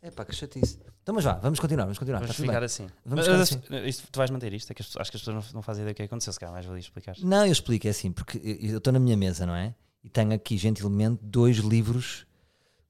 [0.00, 0.78] É pá, que chatice.
[1.02, 2.20] Então, mas vá, vamos continuar, vamos continuar.
[2.20, 2.64] Vamos Está ficar bem.
[2.66, 2.86] assim.
[3.04, 4.70] Vamos Mas, ficar mas, isto, tu vais manter isto?
[4.70, 6.10] É que as acho que as pessoas não, não fazem ideia do que é que
[6.10, 6.32] aconteceu.
[6.32, 7.14] Se calhar mais valia explicar.
[7.22, 9.74] Não, eu explico, é assim, porque eu estou na minha mesa, não é?
[10.02, 12.26] E tenho aqui, gentilmente, dois livros.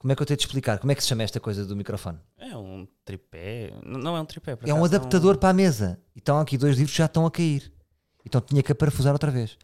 [0.05, 0.79] Como é que eu tenho de explicar?
[0.79, 2.19] Como é que se chama esta coisa do microfone?
[2.37, 3.73] É um tripé.
[3.83, 4.51] Não é um tripé.
[4.53, 5.99] É um acaso, adaptador para a mesa.
[6.15, 7.73] E estão aqui dois livros que já estão a cair.
[8.23, 9.57] Então tinha que aparafusar outra vez.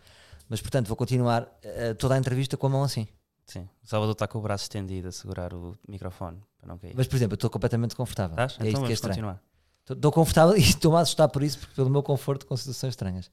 [0.48, 3.06] Mas, portanto, vou continuar eh, toda a entrevista com a mão assim.
[3.44, 3.68] Sim.
[3.84, 6.94] O Salvador está com o braço estendido a segurar o microfone para não cair.
[6.96, 8.32] Mas, por exemplo, eu estou completamente confortável.
[8.32, 8.52] Estás?
[8.66, 9.14] É então isto que é estranho.
[9.16, 9.42] continuar.
[9.82, 12.92] Estou- Estou confortável e estou-me a assustar por isso, porque pelo meu conforto com situações
[12.92, 13.30] estranhas.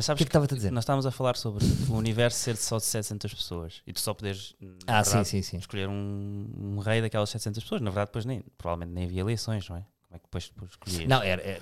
[0.00, 0.70] Mas O sabes que é que estava-te a dizer?
[0.72, 4.14] nós estávamos a falar sobre o universo ser só de 700 pessoas e tu só
[4.14, 4.54] poderes
[4.86, 5.56] Ah, verdade, sim, sim, sim.
[5.58, 7.82] escolher um, um rei daquelas 700 pessoas.
[7.82, 9.80] Na verdade, depois nem, provavelmente nem havia eleições, não é?
[9.80, 11.06] Como é que depois tu escolhias?
[11.06, 11.60] Não, era, era,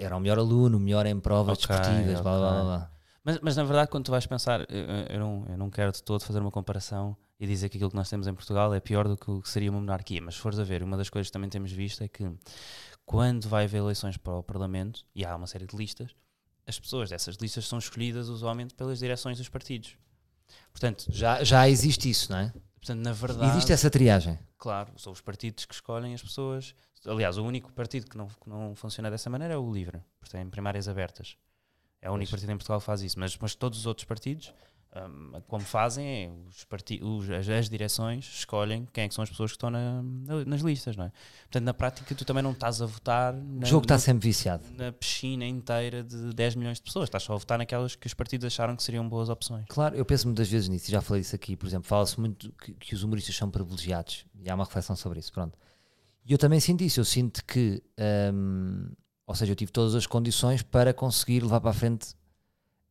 [0.00, 2.90] era o melhor aluno, o melhor em provas Ok, desportivas, blá, blá, blá, blá.
[3.22, 6.02] Mas, mas na verdade, quando tu vais pensar, eu, eu não, eu não quero de
[6.02, 9.06] todo fazer uma comparação e dizer que aquilo que nós temos em Portugal é pior
[9.06, 10.20] do que o que seria uma monarquia.
[10.20, 12.28] Mas se fores a ver, uma das coisas que também temos visto é que
[13.04, 16.10] quando vai haver eleições para o Parlamento, e há uma série de listas,
[16.66, 19.96] as pessoas dessas listas são escolhidas usualmente pelas direções dos partidos.
[20.72, 22.52] Portanto, Já, já existe isso, não é?
[22.76, 23.50] portanto na verdade.
[23.52, 24.38] Existe essa triagem.
[24.58, 26.74] Claro, são os partidos que escolhem as pessoas.
[27.04, 30.36] Aliás, o único partido que não, que não funciona dessa maneira é o LIVRE, porque
[30.36, 31.36] tem primárias abertas.
[32.02, 32.40] É o único Pois.
[32.40, 33.18] partido em Portugal que faz isso.
[33.18, 34.52] Mas, mas todos os outros partidos,
[35.08, 39.22] hum, como fazem, é os parti os- as, as direções escolhem quem é que são
[39.22, 41.12] as pessoas que estão na- na- nas listas, não é?
[41.42, 44.64] Portanto, na prática, tu também não estás a votar O na, jogo está sempre viciado.
[44.76, 47.04] na piscina inteira de 10 milhões de pessoas.
[47.08, 49.64] Estás só a votar naquelas que os partidos acharam que seriam boas opções.
[49.68, 52.72] Claro, eu penso muitas vezes nisso, já falei isso aqui, por exemplo, fala-se muito que,
[52.74, 55.58] que os humoristas são privilegiados, e há uma reflexão sobre isso, pronto.
[56.24, 57.82] E eu também sinto isso, eu sinto que,
[58.34, 58.90] hum,
[59.26, 62.14] ou seja, eu tive todas as condições para conseguir levar para a frente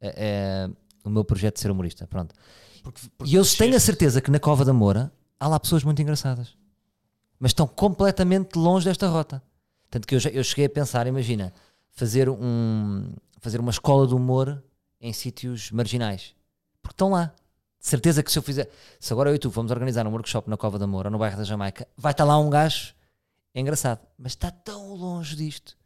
[0.02, 0.70] eh, eh,
[1.06, 2.34] o meu projeto de ser humorista, pronto.
[2.84, 6.02] Porque, E eu tenho a certeza que na Cova da Moura há lá pessoas muito
[6.02, 6.56] engraçadas,
[7.40, 9.42] mas estão completamente longe desta rota.
[9.90, 11.54] Tanto que eu, já- eu cheguei a pensar, imagina,
[11.92, 14.64] fazer, um, fazer uma escola de humor
[15.00, 16.36] em sítios marginais,
[16.82, 17.34] porque estão lá.
[17.80, 20.50] De certeza que se eu fizer, se agora eu e tu vamos organizar um workshop
[20.50, 22.96] na Cova da Moura, no bairro da Jamaica, vai estar lá um gajo
[23.54, 25.78] engraçado, mas está tão longe disto.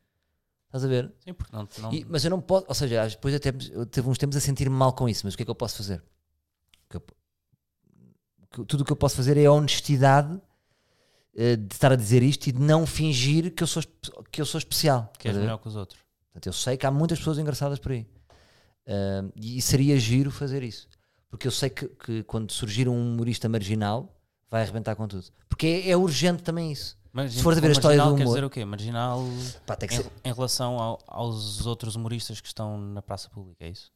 [0.70, 1.11] Estás a ver?
[1.26, 4.07] Sim, porque não, não, E- mas eu não posso, ou seja, depois até eu teve
[4.07, 5.99] uns tempos a sentir-me mal com isso, mas o que é que eu posso fazer?
[5.99, 10.39] O eu que- tudo o que eu posso fazer é a honestidade
[11.36, 13.82] eh, de estar a dizer isto e de não fingir que eu sou,
[14.32, 15.11] que eu sou especial.
[15.17, 15.99] que és melhor que os outros.
[16.32, 18.05] Portanto, eu sei que há muitas pessoas engraçadas por aí.
[18.88, 20.88] Ah, e seria giro fazer isso.
[21.30, 25.26] Porque eu sei que, que quando surgir um humorista marginal, vai arrebentar com tudo.
[25.47, 26.97] Porque é, é urgente também isso.
[27.24, 28.65] Mas, Se fores a ver a história do quer humor- dizer o quê?
[28.65, 29.24] Marginal
[29.65, 33.70] Pá, em, ser- em relação ao- aos outros humoristas que estão na praça pública, é
[33.70, 33.91] isso?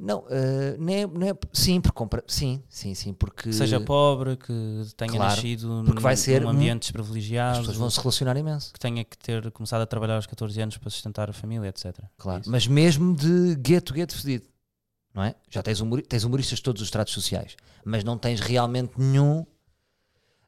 [0.00, 3.80] Não, ah, não é, não é- sim, porque compra, sim, sim, sim, porque Que seja
[3.80, 4.52] pobre, que
[4.96, 8.36] tenha Claro, nascido porque vai ser num um- ambiente as desprivilegiado, pessoas vão se relacionar
[8.36, 8.72] imenso.
[8.72, 11.96] que tenha que ter começado a trabalhar aos 14 anos para sustentar a família, etc.
[12.16, 14.46] Claro, É mas mesmo de gueto, gueto fedido,
[15.14, 15.36] não é?
[15.48, 17.54] Já tens, humori- tens humoristas de todos os estratos sociais,
[17.84, 19.46] mas não tens realmente nenhum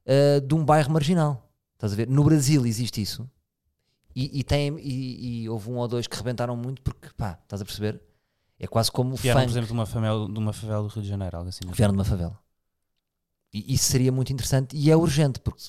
[0.07, 1.49] uh, de um bairro marginal.
[1.81, 2.07] Estás a ver?
[2.09, 3.27] No Brasil existe isso.
[4.15, 7.63] E, e, tem, e, e houve um ou dois que rebentaram muito porque, pá, estás
[7.63, 8.03] a perceber?
[8.59, 9.53] É quase como o Vieram, por funk.
[9.53, 11.61] exemplo, de uma, favela, de uma favela do Rio de Janeiro, algo assim.
[11.67, 11.73] é?
[11.73, 12.39] Vieram de uma favela.
[13.53, 15.63] E isso seria muito interessante e é urgente, porque,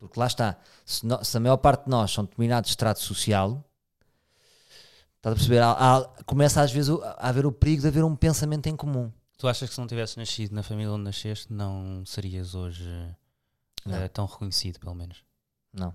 [0.00, 0.58] porque lá está.
[0.84, 3.64] Se, no- se a maior parte de nós são determinados de estrato social,
[5.18, 5.60] estás a perceber?
[5.60, 8.74] Há- há- começa às vezes o- a haver o perigo de haver um pensamento em
[8.74, 9.12] comum.
[9.38, 12.84] Tu achas que se não tivesses nascido na família onde nasceste, não serias hoje
[13.86, 13.96] Não.
[13.96, 15.18] eh, tão reconhecido, pelo menos?
[15.72, 15.94] Não.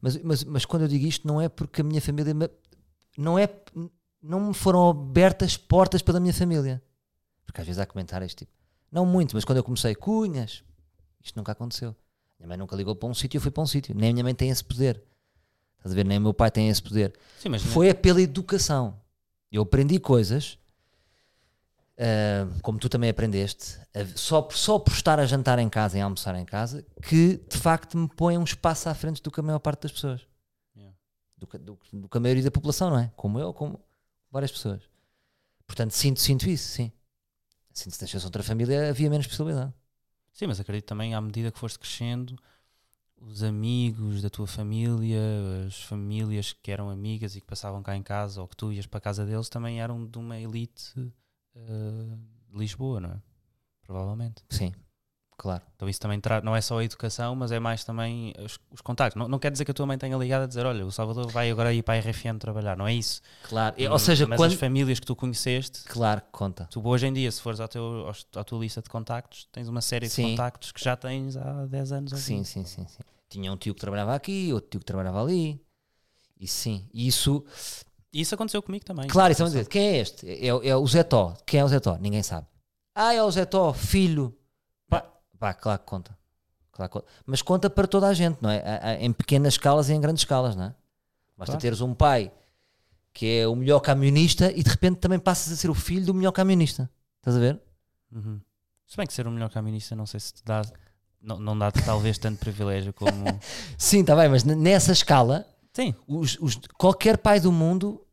[0.00, 2.32] Mas, mas, mas quando eu digo isto, não é porque a minha família.
[2.34, 2.50] me-
[3.16, 3.48] Não é.
[4.22, 6.82] Não me foram abertas portas pela minha família.
[7.46, 8.50] Porque às vezes há comentários tipo.
[8.90, 10.62] Não muito, mas quando eu comecei, cunhas.
[11.22, 11.94] Isto nunca aconteceu.
[12.38, 13.94] Minha mãe nunca ligou para um sítio, eu fui para um sítio.
[13.94, 15.02] Nem a minha mãe tem esse poder.
[15.76, 16.04] Estás a ver?
[16.04, 17.12] Nem o meu pai tem esse poder.
[17.38, 18.98] Sim, Foi é pela educação.
[19.52, 20.58] Eu aprendi coisas,
[21.98, 23.78] ah, como tu também aprendeste,
[24.14, 27.36] só, por- só por estar a jantar em casa e a almoçar em casa, que
[27.48, 30.26] de facto me põe um espaço à frente do que a maior parte das pessoas.
[30.76, 30.96] Yeah.
[31.36, 33.12] Do, que- do, do que a maioria da população, não é?
[33.16, 33.80] Como eu, como
[34.30, 34.82] várias pessoas.
[35.66, 36.92] Portanto, sinto, sinto isso, sim.
[37.72, 39.72] Sinto se nascesse outra família havia menos possibilidade.
[40.32, 42.36] Sim, mas acredito também à medida que foste crescendo,
[43.20, 45.20] os amigos da tua família,
[45.66, 48.86] as famílias que eram amigas e que passavam cá em casa ou que tu ias
[48.86, 50.92] para a casa deles também eram de uma elite
[51.66, 52.16] eh,
[52.50, 53.16] de Lisboa, não é?
[53.82, 54.42] Provavelmente.
[54.50, 54.72] Sim,
[55.36, 55.62] claro.
[55.74, 59.18] Então isso também não é só a educação, mas é mais também os, os contactos.
[59.18, 61.30] Não, não quer dizer que a tua mãe tenha ligado a dizer, olha, o Salvador
[61.30, 63.22] vai agora ir para a RFM trabalhar, não é isso.
[63.44, 63.74] Claro.
[63.90, 64.52] Ou seja, mas quando.
[64.52, 66.66] as famílias que tu conheceste, Claro, conta.
[66.70, 69.80] tu hoje em dia, se fores ao teu, à tua lista de contactos, tens uma
[69.80, 70.30] série de Sim.
[70.30, 72.46] contactos que já tens há 10 anos Sim, 20.
[72.46, 73.02] sim, sim, sim.
[73.30, 75.60] Tinha um tio que trabalhava aqui, outro tio que trabalhava ali.
[76.40, 77.44] E sim, e isso.
[78.12, 79.06] E isso aconteceu comigo também.
[79.06, 80.26] Claro, isso vamos dizer, quem é este?
[80.28, 81.34] É, é o Zé Tó.
[81.44, 81.96] Quem é o Zé Tó?
[81.98, 82.46] Ninguém sabe.
[82.94, 84.34] Ah, é o Zé Tó, filho.
[84.88, 85.04] Pá,
[85.38, 86.16] pá, claro que conta.
[86.72, 87.12] Claro que conta.
[87.26, 88.96] Mas conta para toda a gente, não é?
[89.00, 90.74] Em pequenas escalas e em grandes escalas, não é?
[91.36, 91.60] Basta Claro.
[91.60, 92.32] teres um pai
[93.12, 96.14] que é o melhor camionista e de repente também passas a ser o filho do
[96.14, 96.90] melhor camionista.
[97.18, 97.60] Estás a ver?
[98.12, 98.40] Uhum.
[98.86, 100.62] Se bem que ser o melhor camionista, não sei se te dá,
[101.20, 103.10] não, não dá talvez tanto privilégio como.
[103.76, 105.46] Sim, está bem, mas nessa escala,
[105.78, 108.04] Sim, os- os- qualquer pai do mundo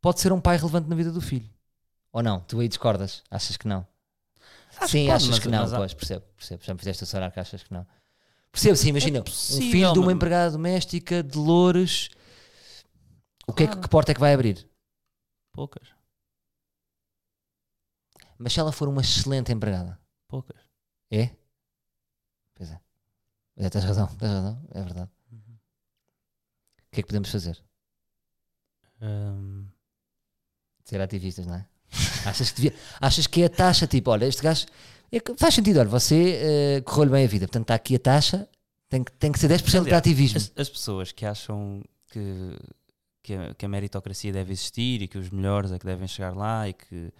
[0.00, 1.48] pode ser um pai relevante na vida do filho.
[2.12, 2.40] Ou não?
[2.40, 3.22] Tu aí discordas?
[3.30, 3.86] Achas que não?
[4.76, 6.62] Acho sim, que pode, achas que não, mas pois, percebo, percebo.
[6.62, 7.86] Já me fizeste acelerar que achas que não.
[8.52, 12.10] Percebo, sim, imagina, um É possível, filho de uma mas- empregada doméstica de Loures,
[13.46, 13.80] o que, é que, Claro.
[13.82, 14.68] que porta é que vai abrir?
[15.52, 15.88] poucas,
[18.38, 19.98] Mas se ela for uma excelente empregada,
[20.28, 20.60] poucas.
[21.10, 21.30] é?
[22.54, 22.80] Pois é.
[23.56, 25.10] É, tens razão, tens razão, é verdade.
[26.88, 27.58] O que é que podemos fazer?
[29.00, 29.66] Hum,
[30.84, 31.66] Ser ativistas, não é?
[32.26, 34.66] achas, que devia- achas que é a taxa, tipo, olha, este gajo.
[35.12, 37.98] é que faz sentido, olha, você eh, correu-lhe bem a vida, portanto está aqui a
[37.98, 38.48] taxa,
[38.88, 40.38] tem que, tem que ser 10% de Aliás, ativismo.
[40.38, 42.56] as, as pessoas que acham que,
[43.22, 46.34] que, a, que a meritocracia deve existir e que os melhores é que devem chegar
[46.34, 47.12] lá e que.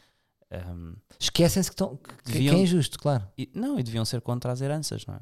[0.70, 3.26] hum, Esquecem-se que, estão, que, que é injusto, claro.
[3.36, 5.20] e- não, e deviam ser contra as heranças, não é?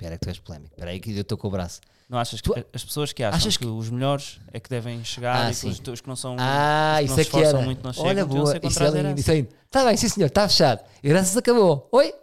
[0.00, 1.78] Espera que tu és polémico, espera aí que eu estou com o braço.
[2.08, 4.70] Não achas que Tu- as pessoas que acham achas que, que- os melhores é que
[4.70, 6.36] devem chegar Ah, e que os, os que não são.
[6.38, 7.66] Ah, os que isso não é se que esforçam era.
[7.66, 9.48] muito não chegam, Olha, boa, isso é lindo, isso é lindo.
[9.66, 10.82] Está bem, sim senhor, está fechado.
[11.04, 11.86] Heranças acabou.
[11.92, 12.14] Oi?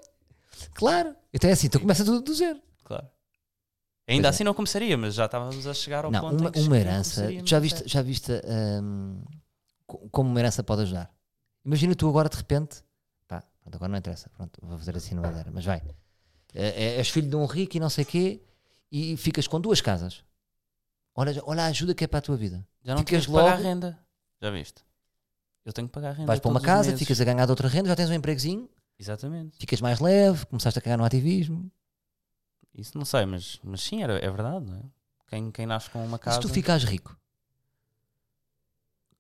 [0.73, 1.15] Claro.
[1.31, 2.59] Então é assim, tu começa tudo do zero.
[2.83, 3.05] Claro.
[4.07, 4.29] Ainda é.
[4.29, 7.27] assim não começaria, mas já estávamos a chegar ao Não, ponto uma, que uma herança,
[7.27, 8.31] tu já a viste, já viste
[8.81, 9.21] hum,
[9.85, 11.11] co- como uma herança pode ajudar?
[11.63, 12.77] Imagina tu agora de repente,
[13.27, 15.81] pá, pronto, agora não interessa, pronto, vou fazer assim numa madeira, mas vai.
[16.53, 18.41] É, é- és filho de um rico e não sei quê
[18.91, 20.23] e ficas com duas casas.
[21.15, 22.65] Olha, olha a ajuda que é para a tua vida.
[22.83, 23.99] Já não ficas tens que pagar logo- renda.
[24.41, 24.83] Já viste?
[25.65, 26.27] Eu tenho que pagar renda.
[26.27, 29.57] Vais para uma casa, ficas a ganhar de outra renda, já tens um empregozinho, Exatamente.
[29.57, 31.69] ficas mais leve, começaste a cagar no ativismo.
[32.73, 34.81] Isso não sei, mas, mas sim, era, é verdade, não é?
[35.27, 36.35] Quem, quem nasce com uma E casa.
[36.39, 37.11] se tu ficares rico,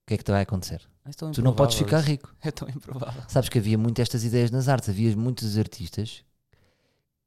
[0.03, 0.87] o que é que te vai acontecer?
[1.05, 2.33] É Tu não podes ficar rico.
[2.41, 3.23] É tão improvável.
[3.27, 6.23] Sabes que havia muito estas ideias nas artes, havia muitos artistas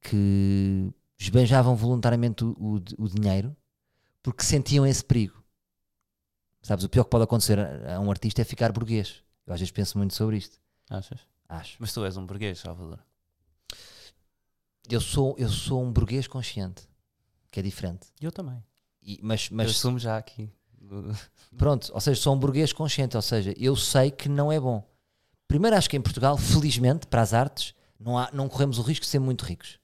[0.00, 3.54] que esbanjavam voluntariamente o, o- o dinheiro
[4.22, 5.42] porque sentiam esse perigo.
[6.62, 9.22] Sabes, o pior que pode acontecer a, a um artista é ficar burguês.
[9.46, 10.58] Eu às vezes penso muito sobre isto.
[10.88, 11.20] Achas?
[11.48, 11.76] Acho.
[11.80, 12.98] Mas tu és um burguês, Salvador.
[14.88, 16.82] Eu sou, eu sou um burguês consciente,
[17.50, 18.08] que é diferente.
[18.20, 18.62] Eu também.
[19.02, 20.50] E- mas Mas mas eu assumo já aqui.
[21.56, 24.86] pronto, ou seja, sou um burguês consciente, ou seja, eu sei que não é bom.
[25.48, 29.04] Primeiro, acho que em Portugal, felizmente, para as artes, não, há, não corremos o risco
[29.04, 29.78] de ser muito ricos.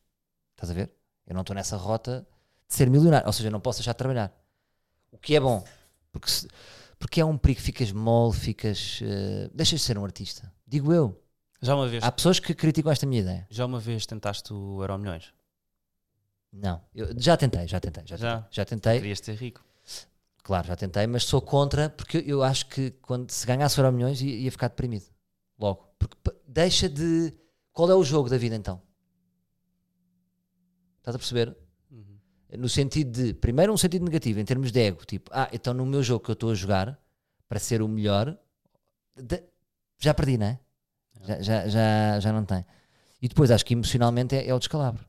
[0.57, 0.90] Estás a ver?
[1.26, 2.26] Eu não estou nessa rota
[2.68, 4.32] de ser milionário, ou seja, eu não posso deixar de trabalhar.
[5.12, 5.62] O que é bom,
[6.11, 6.48] porque, se-
[6.98, 9.00] porque é um perigo, ficas mole, ficas.
[9.02, 10.50] eh, deixas de ser um artista.
[10.66, 11.22] Digo eu.
[11.61, 13.46] Já uma vez, Há pessoas que criticam esta minha ideia.
[13.50, 15.32] já uma vez tentaste o Euro Milhões?
[16.52, 18.36] Não, eu já tentei, já tentei, já, Já?
[18.36, 18.48] tentei.
[18.52, 19.64] Já tentei, Querias ser rico?
[20.42, 23.94] claro, já tentei, mas sou contra porque eu acho que quando se ganhasse o Euro
[23.94, 25.04] milhões ia, ia ficar deprimido.
[25.59, 25.86] Logo.
[25.98, 27.34] Porque deixa de.
[27.72, 28.80] Qual é o jogo da vida então?
[31.07, 31.57] Estás a perceber?
[31.88, 32.59] Uhum.
[32.59, 35.86] No sentido de, primeiro, um sentido negativo, em termos de ego, tipo, ah, então no
[35.86, 36.98] meu jogo que eu estou a jogar,
[37.48, 38.36] para ser o melhor,
[39.16, 39.42] de-
[40.00, 40.59] já perdi, não é?
[41.22, 42.64] Já, já, já, já não tem.
[43.22, 45.04] E depois acho que emocionalmente é, é o descalabro.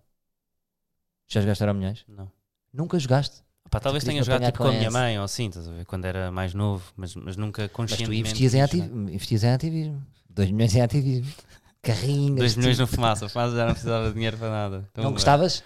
[1.27, 2.05] Já jogaste Euro milhões?
[2.07, 2.31] Não.
[2.71, 3.41] Nunca jogaste.
[3.71, 5.71] Pá, talvez querias tenha jogado tipo, com com a minha mãe ou assim, estás a
[5.71, 5.85] ver?
[5.85, 8.19] Quando era mais novo, mas, mas nunca Mas tu conscientemente.
[8.19, 8.85] investias em, jogar.
[9.11, 10.05] investias em ativismo.
[10.29, 11.33] 2 milhões em ativismo.
[11.81, 12.37] Carrinhas.
[12.37, 12.89] 2 milhões tipo.
[12.89, 14.87] no fumaça, fumaça já não precisava de dinheiro para nada.
[14.91, 15.63] Então, Não gostavas?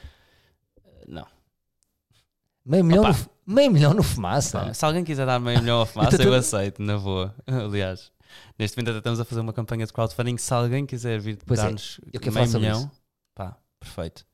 [2.65, 3.17] Meio milhão, Opa.
[3.47, 4.59] no, meio milhão no fumaça.
[4.65, 7.33] Pá, se alguém quiser dar meio milhão ao fumaça, Então eu aceito, na boa.
[7.47, 8.11] Aliás,
[8.57, 10.37] neste momento até estamos a fazer uma campanha de crowdfunding.
[10.37, 12.91] Se alguém quiser vir é, dar-nos eu quero meio milhão, isso.
[13.35, 14.25] pá, perfeito.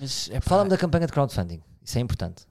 [0.00, 1.62] Mas é Fala-me da campanha de crowdfunding.
[1.82, 2.46] Isso é importante.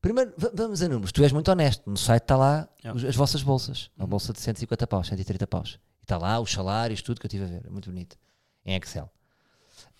[0.00, 1.12] Primeiro, va- vamos a números.
[1.12, 1.88] Tu és muito honesto.
[1.88, 2.92] No site está lá É.
[2.92, 3.90] os- as vossas bolsas.
[3.96, 4.10] Uma Uhum.
[4.10, 5.78] bolsa de 150 paus, 130 paus.
[6.00, 7.66] E está lá os salários, tudo que eu estive a ver.
[7.66, 8.16] É muito bonito.
[8.64, 9.10] Em Excel.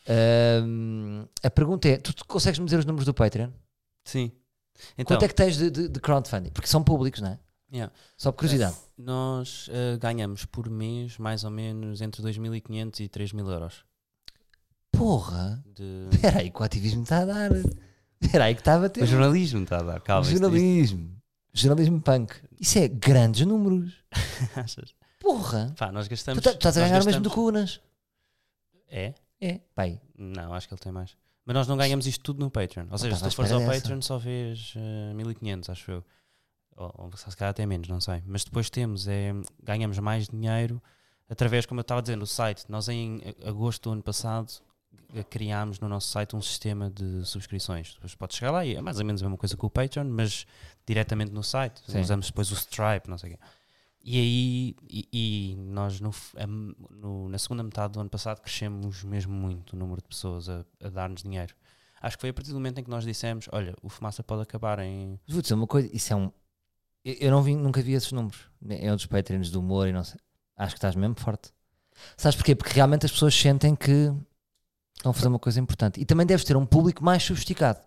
[0.08, 3.50] Ahm, a pergunta é: tu consegues me dizer os números do Patreon?
[4.04, 4.32] Sim.
[4.98, 6.50] Então, Quanto é que tens de, de- de crowdfunding?
[6.50, 7.38] Porque são públicos, não é?
[7.72, 7.92] yeah.
[8.16, 8.76] Só por curiosidade.
[8.98, 13.84] nós eh, ganhamos por mês mais ou menos entre 2.500 e 3.000 euros.
[14.90, 15.62] Porra!
[15.74, 16.08] De...
[16.12, 17.50] Espera aí que o ativismo está a dar.
[18.20, 19.02] Espera aí que estava a ter.
[19.02, 20.22] O jornalismo está a dar, calma.
[20.26, 21.16] isto- jornalismo.
[21.54, 22.34] Jornalismo punk.
[22.60, 23.92] Isso é grandes números.
[23.92, 24.94] isto- achas?
[25.20, 25.74] Porra!
[25.78, 26.42] Pá, nós Tu, gastamos.
[26.42, 27.80] tá- tu estás a ganhar o mesmo do gastamos- que o Unas.
[28.88, 29.14] É?
[29.40, 30.00] É, pai.
[30.16, 31.16] Não, acho que ele tem mais.
[31.44, 32.86] Mas nós não ganhamos isto tudo no Patreon.
[32.90, 33.72] Ou seja, se tu fores ao dessa.
[33.72, 36.04] Patreon só vês eh, 1500, acho eu.
[36.76, 38.22] Ou, ou se calhar até menos, não sei.
[38.26, 39.32] Mas depois temos, é,
[39.62, 40.80] ganhamos mais dinheiro
[41.28, 42.64] através, como eu estava dizendo, o site.
[42.68, 44.52] Nós em agosto do ano passado
[45.14, 47.94] eh, criámos no nosso site um sistema de subscrições.
[47.94, 50.04] Depois podes chegar lá e é mais ou menos a mesma coisa que o Patreon,
[50.04, 50.46] mas
[50.86, 51.82] diretamente no site.
[51.86, 52.00] Sim.
[52.00, 53.42] Usamos depois o Stripe, não sei o quê.
[54.04, 56.10] E aí, e, e nós no,
[56.90, 60.64] no- na segunda metade do ano passado crescemos mesmo muito o número de pessoas a,
[60.82, 61.54] a dar-nos dinheiro.
[62.00, 64.42] Acho que foi a partir do momento em que nós dissemos: Olha, o fumaça pode
[64.42, 65.20] acabar em.
[65.28, 66.32] Vou dizer uma coisa, isso é um.
[67.04, 68.40] Eu, eu não vi, nunca vi esses números.
[68.68, 70.18] É outros Patreons do humor e não sei.
[70.56, 71.50] Acho que estás mesmo forte.
[72.16, 72.56] Sabes porquê?
[72.56, 74.12] Porque realmente as pessoas sentem que
[74.96, 76.00] estão a fazer uma coisa importante.
[76.00, 77.80] E também deves ter um público mais sofisticado.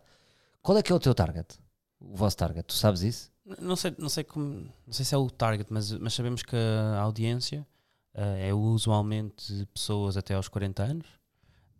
[0.61, 1.59] Qual é que é o teu target?
[1.99, 2.65] O vosso target?
[2.67, 3.31] Tu sabes isso?
[3.59, 6.55] Não sei, não sei, como, não sei se é o target, mas, mas sabemos que
[6.55, 7.65] a audiência
[8.13, 11.07] eh, é usualmente pessoas até aos 40 anos.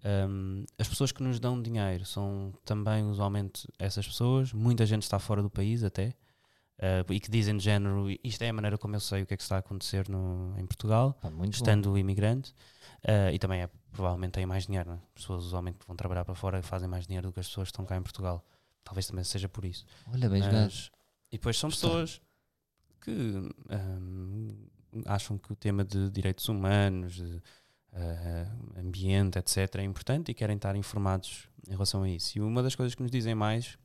[0.04, 4.54] Um, as pessoas que nos dão dinheiro são também usualmente essas pessoas.
[4.54, 6.14] Muita gente está fora do país até.
[6.78, 9.34] eh, e que dizem de género, isto é a maneira como eu sei o que
[9.34, 11.14] é que está a acontecer no, em Portugal.
[11.20, 11.58] Pá, muito bom.
[11.64, 12.54] estando imigrante
[13.04, 14.92] eh, e também é, provavelmente têm mais dinheiro.
[14.92, 14.94] É?
[14.94, 17.70] As pessoas usualmente que vão trabalhar para fora fazem mais dinheiro do que as pessoas
[17.70, 18.46] que estão cá em Portugal.
[18.84, 19.84] Talvez também seja por isso.
[20.14, 20.42] Olha, bem.
[20.42, 20.92] Mas-
[21.36, 22.22] e depois são pessoas
[23.02, 24.56] que hum,
[25.06, 27.42] acham que o tema de direitos humanos, de
[27.92, 32.38] eh, ambiente, etc., é importante e querem estar informados em relação a isso.
[32.38, 33.78] E uma das coisas que nos dizem mais,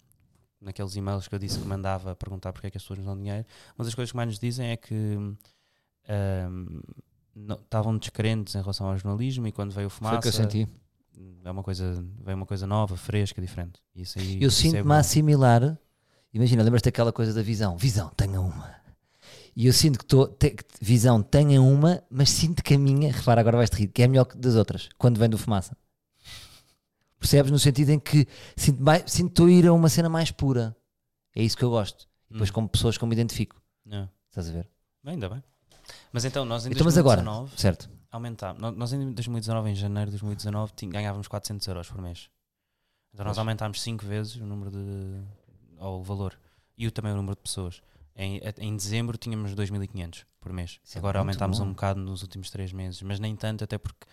[0.61, 3.17] naqueles e-mails que eu disse que mandava perguntar porque é que as pessoas nos dão
[3.17, 3.45] dinheiro,
[3.77, 5.37] uma das coisas que mais nos dizem é que hum,
[7.63, 10.33] estavam descrentes em relação ao jornalismo e quando veio o Foi o fumaça que eu
[10.33, 10.69] senti.
[11.45, 13.83] é uma coisa veio uma coisa nova, fresca, diferente.
[13.93, 15.77] Isso aí, Eu sinto-me a assimilar.
[16.33, 17.77] Imagina, lembras-te daquela coisa da visão?
[17.77, 18.75] Visão, tenha uma.
[19.57, 20.29] E eu sinto que estou.
[20.29, 24.09] te- visão, tenha uma, mas sinto que a minha, repara, agora vais-te rir, que é
[24.09, 25.77] melhor que das outras, quando vem do fumaça.
[27.19, 27.51] Percebes?
[27.51, 28.27] No sentido em que
[28.57, 30.75] sinto mais- sinto que estou a ir a uma cena mais pura.
[31.35, 32.09] É isso que eu gosto.
[32.31, 32.53] E depois, Hum.
[32.55, 33.61] com pessoas que eu me identifico.
[33.91, 34.09] É.
[34.29, 34.69] Estás a ver?
[35.03, 35.43] Bem, ainda bem.
[36.13, 37.91] Mas então, nós em Então, mas agora, 2019 certo?
[38.11, 38.61] aumentámos.
[38.77, 42.31] Nós- em 2019, em janeiro de 2019, tin- ganhávamos 400 euros por mês.
[43.13, 43.39] Então nós Pois.
[43.39, 45.21] aumentámos 5 vezes o número de.
[45.81, 46.39] Ou o valor.
[46.79, 47.83] E o, também o número de pessoas.
[48.17, 50.79] Em, em dezembro tínhamos 2.500 por mês.
[50.85, 51.67] Isso é Agora muito aumentámos bom.
[51.67, 54.07] um bocado nos últimos 3 meses, mas nem tanto, até porque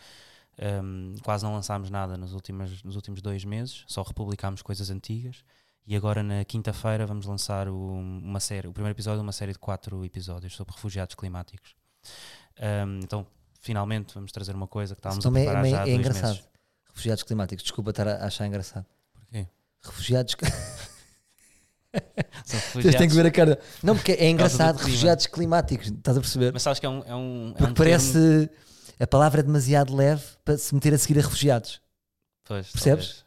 [0.84, 5.44] hum, quase não lançámos nada nos últimos, nos últimos dois meses, só republicámos coisas antigas.
[5.86, 9.54] E agora na quinta-feira vamos lançar o- uma série, o primeiro episódio de uma série
[9.54, 11.76] de quatro episódios sobre refugiados climáticos.
[12.60, 13.26] Hum, então,
[13.62, 15.86] finalmente vamos trazer uma coisa que estávamos Isso a também é, preparar já há é
[15.86, 16.34] dois engraçado.
[16.36, 16.50] meses.
[16.90, 18.86] Refugiados climáticos, desculpa estar a achar engraçado.
[19.14, 19.48] Porquê?
[19.84, 20.36] Refugiados.
[22.74, 23.60] Vocês têm que ver a cara.
[23.84, 26.54] Não, porque é engraçado, refugiados climáticos, estás a perceber?
[26.54, 27.04] Mas sabes que é um.
[27.06, 28.14] É um, é Porque um parece.
[28.14, 28.50] termo-
[29.00, 31.82] A palavra é demasiado leve para se meter a seguir a refugiados.
[32.46, 33.08] Pois, Percebes?
[33.08, 33.26] talvez.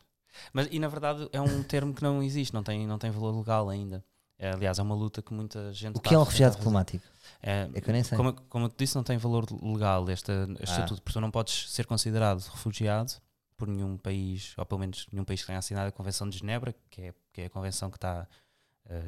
[0.52, 3.36] Mas, e na verdade é um termo que não existe, não tem, não tem valor
[3.38, 4.02] legal ainda.
[4.38, 5.96] É, aliás, é uma luta que muita gente.
[5.96, 7.04] O que é um refugiado climático?
[7.42, 8.16] É, É que eu nem sei.
[8.16, 10.74] como, como eu te disse, não tem valor legal este, este Ah.
[10.76, 13.12] estatuto, porque tu não podes ser considerado refugiado
[13.56, 16.74] por nenhum país, ou pelo menos nenhum país que tenha assinado a Convenção de Genebra,
[16.90, 18.26] que é, que é a convenção que está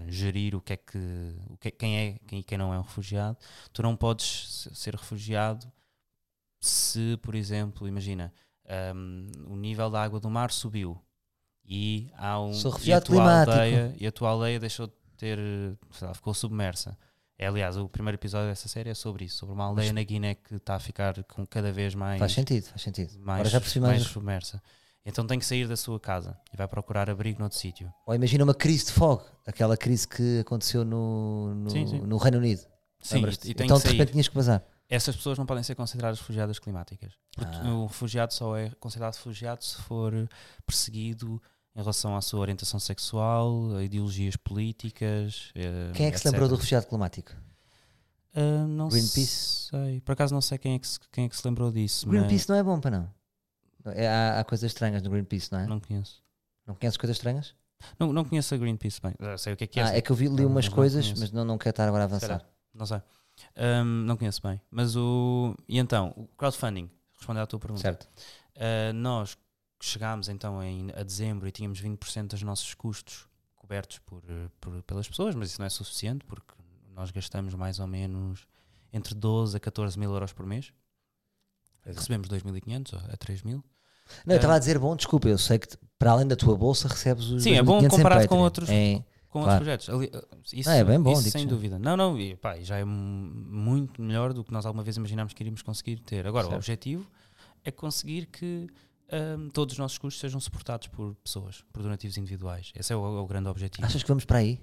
[0.08, 0.98] gerir o que é que,
[1.50, 3.36] o que é- quem é quem, e quem não é um refugiado.
[3.72, 5.70] Tu não podes se- ser refugiado
[6.60, 8.32] se, por exemplo, imagina,
[8.94, 11.00] hum, o nível da água do mar subiu
[11.64, 13.50] e há um Sou e a refugiado tua climático.
[13.52, 15.38] aldeia e a tua aldeia deixou de ter,
[16.00, 16.96] lá, ficou submersa.
[17.38, 20.36] É, aliás, o primeiro episódio dessa série é sobre isso, sobre uma aldeia na Guiné
[20.36, 23.18] que está a ficar com cada vez mais, Faz sentido, faz sentido.
[23.18, 24.12] mais, Agora já percebi mais mais.
[24.12, 24.62] submersa.
[25.04, 27.92] Então tem que sair da sua casa e vai procurar abrigo noutro sítio.
[28.06, 32.00] Ou imagina uma crise de fogo, aquela crise que aconteceu no, no, Sim, sim.
[32.00, 32.62] no Reino Unido.
[33.00, 34.62] Sim, e, e então de repente tinhas que vazar.
[34.88, 37.14] Essas pessoas não podem ser consideradas refugiadas climáticas.
[37.34, 37.74] Porque Ah.
[37.74, 40.12] o refugiado só é considerado refugiado se for
[40.66, 41.42] perseguido
[41.74, 45.50] em relação à sua orientação sexual, a ideologias políticas.
[45.54, 47.32] eh, Quem é que se lembrou do refugiado climático?
[48.34, 49.68] Ah, não Greenpeace?
[49.70, 50.00] sei.
[50.02, 52.08] Por acaso não sei quem é que se, quem é que se lembrou disso.
[52.08, 53.10] Greenpeace não é bom para não.
[53.86, 55.62] É, há, há coisas estranhas no Greenpeace, não é?
[55.62, 56.22] Não, não conheço.
[56.78, 57.54] conheces coisas estranhas?
[57.98, 59.14] Não, não conheço a Greenpeace bem.
[59.38, 59.82] Sei o que é que é.
[59.82, 61.70] ah, é que eu vi, li Não, umas mas não coisas, mas não, não quero
[61.70, 62.46] estar agora a avançar.
[62.72, 63.02] Não sei.
[63.56, 64.60] Ahm, não conheço bem.
[64.70, 65.54] Mas o.
[65.68, 67.82] E então, o crowdfunding, respondendo à tua pergunta.
[67.82, 68.08] Certo.
[68.56, 69.36] Uh, nós
[69.80, 73.26] chegámos então em, a dezembro e tínhamos 20% dos nossos custos
[73.56, 74.22] cobertos por,
[74.60, 76.54] por- pelas pessoas, mas isso não é suficiente porque
[76.94, 78.46] nós gastamos mais ou menos
[78.92, 80.72] entre 12 a 14 mil euros por mês.
[81.84, 81.92] É.
[81.92, 83.62] Recebemos 2.500 a 3.000.
[84.26, 85.68] Não, eu estava a dizer, bom, desculpa, eu sei que
[85.98, 87.42] para além da tua bolsa recebes os.
[87.42, 88.42] Sim, é bom 2.500 em comparado com Patreon.
[88.44, 89.64] outros- É, Com Claro.
[89.64, 89.88] outros projetos.
[89.88, 91.48] Ali, uh, isso, Ah, é bem bom, isso sem já.
[91.48, 91.78] dúvida.
[91.78, 95.32] Não, não, e, pá, já é mu- muito melhor do que nós alguma vez imaginámos
[95.32, 96.26] que iríamos conseguir ter.
[96.26, 96.52] Agora, Certo.
[96.52, 97.06] o objetivo
[97.64, 98.68] é conseguir que
[99.10, 102.72] ahm, todos os nossos custos sejam suportados por pessoas, por donativos individuais.
[102.74, 103.86] Esse é o, é o grande objetivo.
[103.86, 104.60] achas que vamos para aí?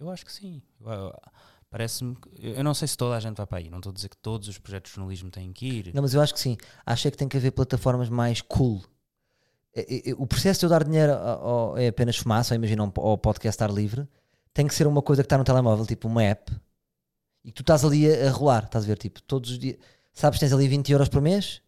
[0.00, 0.62] Eu acho que sim.
[0.80, 1.20] Eu- eu-
[1.70, 2.16] Parece-me.
[2.16, 3.68] que- Eu não sei se toda a gente vai para aí.
[3.70, 5.94] Não estou a dizer que todos os projetos de jornalismo têm que ir.
[5.94, 6.56] Não, mas eu acho que sim.
[6.86, 8.82] Acho é que tem que haver plataformas mais cool.
[9.74, 12.82] É- é- O processo de eu dar dinheiro ao- ao- é apenas fumaça, ou imagina
[12.82, 14.08] um, ao podcast estar livre,
[14.54, 16.50] tem que ser uma coisa que está no telemóvel, tipo uma app,
[17.44, 19.76] e que tu estás ali a, a rolar, estás a ver, tipo, todos os dias,
[20.12, 21.62] sabes, tens ali 20 euros por mês,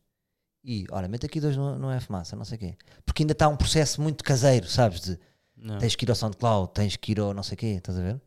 [0.65, 2.77] e olha, mete aqui dois, não, não é fumaça, não sei o quê.
[3.05, 5.19] Porque ainda está um processo muito caseiro, sabes, de
[5.57, 5.79] Não.
[5.79, 8.03] tens que ir ao SoundCloud, tens que ir ao não sei o quê, estás a
[8.03, 8.21] ver?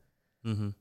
[0.45, 0.73] Uhum.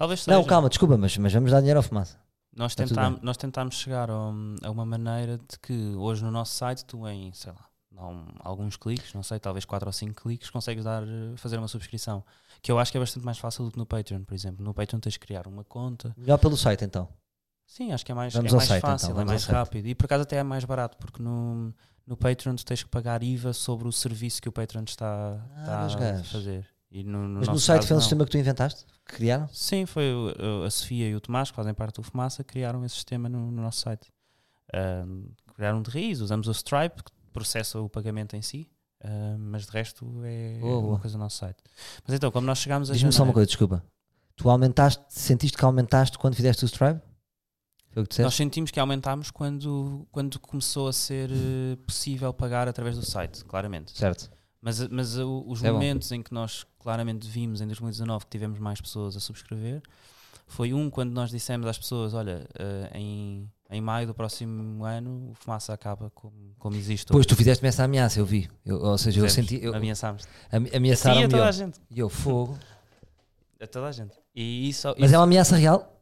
[0.00, 0.34] Talvez seja.
[0.34, 2.18] Não, calma, desculpa, mas, mas vamos dar dinheiro ao fumaça.
[2.56, 6.30] Nós, tudo tentam, nós tentámos chegar a, um- a uma maneira de que hoje no
[6.30, 10.22] nosso site tu em, sei lá, um- alguns cliques, não sei, talvez 4 ou 5
[10.22, 11.02] cliques, consegues dar,
[11.36, 12.24] fazer uma subscrição.
[12.62, 14.64] Que eu acho que é bastante mais fácil do que no Patreon, por exemplo.
[14.64, 16.14] No Patreon tens de criar uma conta.
[16.16, 17.06] Melhor pelo site então.
[17.66, 19.42] Sim, acho que é mais, Vamos é mais site, então, fácil, é vamos ao mais
[19.42, 19.54] site.
[19.54, 19.86] rápido.
[19.86, 21.74] E por acaso até é mais barato, porque no,
[22.06, 25.86] no Patreon tu tens que pagar IVA sobre o serviço que o Patreon está, Ah,
[25.88, 26.66] está a fazer.
[26.90, 28.00] E no, no Mas no site caso, foi um não.
[28.02, 29.48] sistema que tu inventaste, que criaram?
[29.52, 32.96] Sim, foi o- a Sofia e o Tomás, que fazem parte do Fumaça, criaram esse
[32.96, 34.08] sistema no, no nosso site.
[35.54, 38.68] Criaram de raiz, usamos o Stripe, que processa o pagamento em si,
[39.04, 40.98] ahm, mas de resto é, Boa, uma boa.
[41.00, 41.58] coisa do nosso site.
[42.06, 43.84] Mas então, como nós chegámos a Diz-me só uma coisa, desculpa.
[44.36, 47.00] Tu aumentaste, sentiste que aumentaste quando fizeste o Stripe?
[47.90, 52.68] Foi o que nós sentimos que aumentámos quando, quando começou a ser eh, possível pagar
[52.68, 53.90] através do site, claramente.
[53.96, 54.30] Certo.
[54.62, 55.74] Mas, mas os É bom.
[55.74, 59.82] momentos em que nós claramente vimos em 2019 que tivemos mais pessoas a subscrever
[60.46, 65.30] foi um quando nós dissemos às pessoas: olha, eh, em, em maio do próximo ano
[65.30, 67.06] o fumaça acaba como, como existe.
[67.06, 67.28] Pois hoje.
[67.28, 68.50] tu fizeste-me essa ameaça, eu vi.
[68.66, 69.64] Eu- ou seja, eu Fizemos, senti.
[69.64, 70.24] Eu, ameaçámos.
[70.74, 71.52] ameaçaram a toda a eu.
[71.52, 71.80] gente.
[71.90, 72.58] E eu, fogo.
[73.60, 74.14] A toda a gente.
[74.34, 76.00] E isso, Mas isso- é uma ameaça real?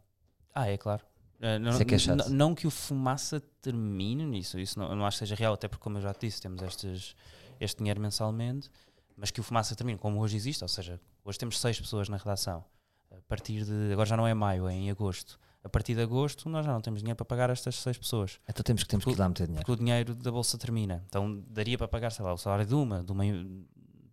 [0.54, 1.02] Ah, é claro.
[1.40, 1.98] Eh, não, é que é
[2.30, 5.68] não que o fumaça termine nisso, isso não, eu não acho que seja real, até
[5.68, 7.14] porque, como eu já te disse, temos estes,
[7.60, 8.68] este dinheiro mensalmente,
[9.16, 12.16] mas que o fumaça termine como hoje existe, ou seja, hoje temos seis pessoas na
[12.16, 12.64] redação.
[13.10, 13.92] A partir de.
[13.92, 15.38] Agora já não é maio, é em agosto.
[15.64, 18.62] A partir de agosto nós já não temos dinheiro para pagar estas seis pessoas, Então
[18.62, 19.66] temos que, temos que ir lá meter dinheiro.
[19.66, 21.02] porque o dinheiro da bolsa termina.
[21.08, 23.24] Então daria para pagar, sei lá, o salário de uma, de uma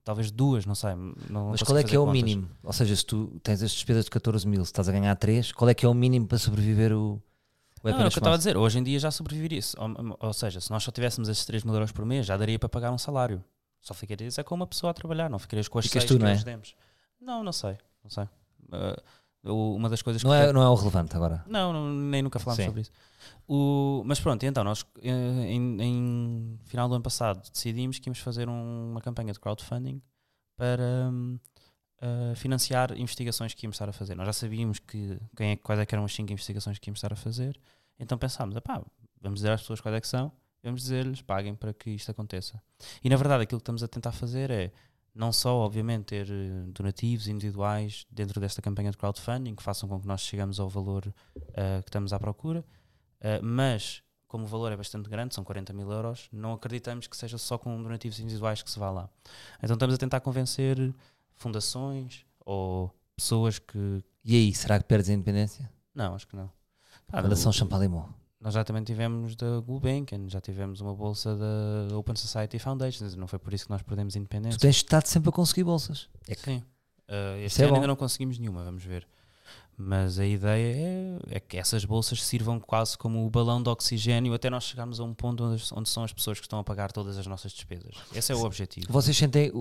[0.03, 0.91] talvez duas, não sei.
[1.29, 2.13] Não, Mas qual é que é o contas.
[2.21, 2.49] mínimo?
[2.63, 5.51] Ou seja, se tu tens as despesas de 14 mil, se estás a ganhar 3,
[5.51, 7.21] qual é que é o mínimo para sobreviver o.
[7.93, 9.75] Não, é o que eu estava a dizer, hoje em dia já sobreviveria isso.
[9.79, 12.57] Ou, ou seja, se nós só tivéssemos esses 3 mil euros por mês, já daria
[12.59, 13.43] para pagar um salário.
[13.81, 16.17] Só ficarias é com uma pessoa a trabalhar, não ficarias com as Ficas seis tu,
[16.17, 16.33] que não é?
[16.33, 16.75] hoje demos.
[17.21, 18.23] Não, não sei, não sei.
[19.43, 21.43] Uh, uma das coisas Não que é, não é o relevante agora.
[21.47, 22.65] não, não, nem nunca falámos Sim.
[22.67, 22.91] sobre isso.
[23.47, 25.09] O, mas pronto, então nós eh,
[25.51, 30.01] em, em final do ano passado decidimos que íamos fazer um- uma campanha de crowdfunding
[30.57, 31.37] para hum,
[32.35, 34.15] financiar investigações que íamos estar a fazer.
[34.15, 36.99] Nós já sabíamos que, quem é, quais é que eram as 5 investigações que íamos
[36.99, 37.59] estar a fazer,
[37.97, 38.83] então pensámos, "Epá,
[39.21, 40.31] vamos dizer às pessoas quais é que são,
[40.65, 42.61] vamos dizer-lhes, paguem para que isto aconteça.
[43.03, 44.71] E na verdade aquilo que estamos a tentar fazer é
[45.15, 50.01] não só, obviamente, ter eh, donativos individuais dentro desta campanha de crowdfunding que façam com
[50.01, 52.65] que nós chegamos ao valor uh, que estamos à procura,
[53.21, 57.15] uh, mas como o valor é bastante grande, são 40 mil euros, não acreditamos que
[57.15, 59.09] seja só com donativos individuais que se vá lá.
[59.63, 60.93] Então estamos a tentar convencer
[61.35, 64.03] fundações ou pessoas que.
[64.23, 65.69] E aí, será que perdes a independência?
[65.93, 66.51] Não, acho que não.
[67.11, 68.09] A Fundação Champalimau.
[68.39, 73.27] Nós já também tivemos da Gulbenkian, já tivemos uma bolsa da Open Society Foundation, não
[73.27, 74.59] foi por isso que nós perdemos a independência.
[74.59, 76.09] Tu tens estado sempre a conseguir bolsas.
[76.27, 76.57] É Sim.
[77.07, 77.75] Uh, este é ano bom.
[77.77, 79.07] ainda não conseguimos nenhuma, vamos ver.
[79.77, 84.33] Mas a ideia é, é que essas bolsas sirvam quase como o balão de oxigênio
[84.33, 86.93] até nós chegarmos a um ponto onde, onde são as pessoas que estão a pagar
[86.93, 87.93] todas as nossas despesas.
[88.13, 88.87] Esse é o objetivo.
[88.89, 89.51] Vocês sentem.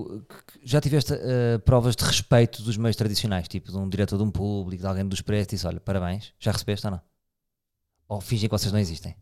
[0.63, 4.31] Já tiveste uh, provas de respeito dos meios tradicionais, tipo de um diretor de um
[4.31, 7.01] público, de alguém dos preços, disse: olha, parabéns, já recebeste ou não?
[8.07, 9.15] Ou fingem que vocês não existem?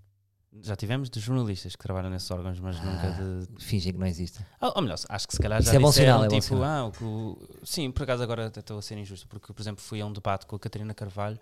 [0.62, 3.64] Já tivemos de jornalistas que trabalham nesses órgãos, mas nunca de.
[3.64, 4.46] Fingem que não existem.
[4.62, 6.40] Ah, ou melhor, acho que se calhar Isso já é bom disseram, sinal, é bom
[6.40, 6.64] tipo, sinal.
[6.64, 10.00] ah, o que sim, por acaso agora estou a ser injusto, porque, por exemplo, fui
[10.00, 11.40] a um debate com a Catarina Carvalho,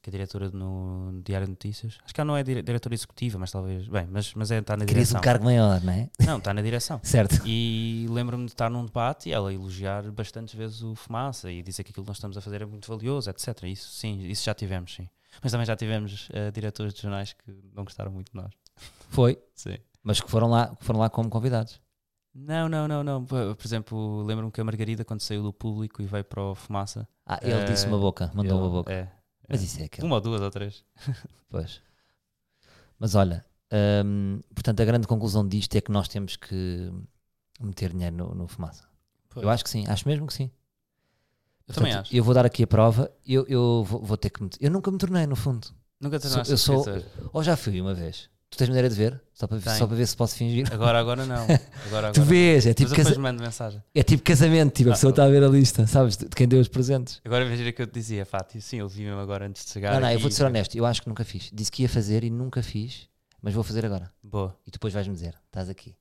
[0.00, 1.98] que é diretora no Diário de Notícias.
[2.04, 3.86] Acho que ela não é dire- diretora executiva, mas talvez.
[3.88, 6.08] Bem, mas, mas é, está na Querias um cargo maior, não é?
[6.24, 7.00] Não, está na direção.
[7.04, 7.40] Certo.
[7.46, 11.84] E lembro-me de estar num debate e ela elogiar bastantes vezes o Fumaça e dizer
[11.84, 13.64] que aquilo que nós estamos a fazer é muito valioso, etc.
[13.64, 15.08] Isso sim, isso já tivemos, sim.
[15.42, 18.52] Mas também já tivemos eh, diretores de jornais que não gostaram muito de nós.
[19.08, 19.38] Foi.
[19.54, 19.76] Sim.
[20.02, 21.80] Mas que foram lá, que foram lá como convidados.
[22.34, 23.24] Não, não, não, não.
[23.24, 27.06] Por exemplo, lembro-me que a Margarida, quando saiu do público e veio para o Fumaça,
[27.26, 28.92] Ah, ele Eh, disse uma boca, mandou ele- uma boca.
[28.92, 29.08] É,
[29.48, 29.64] Mas é.
[29.64, 30.04] isso é.
[30.04, 30.84] Uma ou duas ou três.
[31.50, 31.80] Pois.
[32.98, 33.44] Mas olha,
[34.04, 36.90] hum, portanto, a grande conclusão disto é que nós temos que
[37.60, 38.84] meter dinheiro no, no fumaça.
[39.36, 40.50] Eu acho que sim, acho mesmo que sim.
[41.72, 42.16] Eu também Portanto, acho.
[42.16, 44.58] Eu vou dar aqui a prova, eu, eu vou, vou ter que meter.
[44.60, 45.66] Eu nunca me tornei, no fundo.
[46.00, 47.30] Nunca sou- tornaste eu sou- escritor.
[47.32, 48.30] Ou já fui uma vez.
[48.50, 49.18] Tu tens maneira de ver?
[49.32, 49.76] Só para, Tenho.
[49.76, 50.70] só para ver se posso fingir.
[50.70, 51.36] Agora, agora não.
[51.44, 52.12] Agora, agora.
[52.12, 53.82] Tu vês, é Mas tipo, depois casa- mando mensagem.
[53.94, 55.12] é tipo casamento, tipo, a Ah, pessoa oh.
[55.12, 56.16] está a ver a lista, sabes?
[56.18, 57.18] De de quem deu os presentes.
[57.24, 59.94] Agora imagina que eu te dizia, Fátima, sim, eu vi mesmo agora antes de chegar.
[59.94, 60.22] Não, não, eu aqui.
[60.22, 61.50] vou-te ser honesto, eu acho que nunca fiz.
[61.50, 63.08] Disse que ia fazer e nunca fiz,
[63.40, 64.12] mas vou fazer agora.
[64.22, 64.54] Boa.
[64.66, 65.96] E depois vais-me dizer, estás aqui.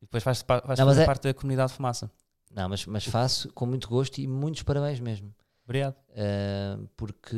[0.00, 2.10] E depois vais, pa- vais Não, mas fazer é- parte da comunidade de fumaça.
[2.54, 5.34] Não, mas, mas faço com muito gosto e muitos parabéns mesmo.
[5.64, 5.96] Obrigado.
[6.10, 7.36] Uh, porque,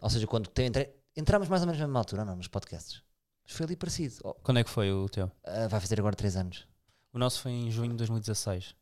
[0.00, 3.02] ou seja, quando te- entre, entramos mais ou menos na mesma altura, não, nos podcasts.
[3.44, 4.16] Mas foi ali parecido.
[4.24, 5.26] Oh, Quando é que foi o teu?
[5.26, 6.66] uh, vai fazer agora 3 anos.
[7.12, 8.74] O nosso foi em junho de 2016.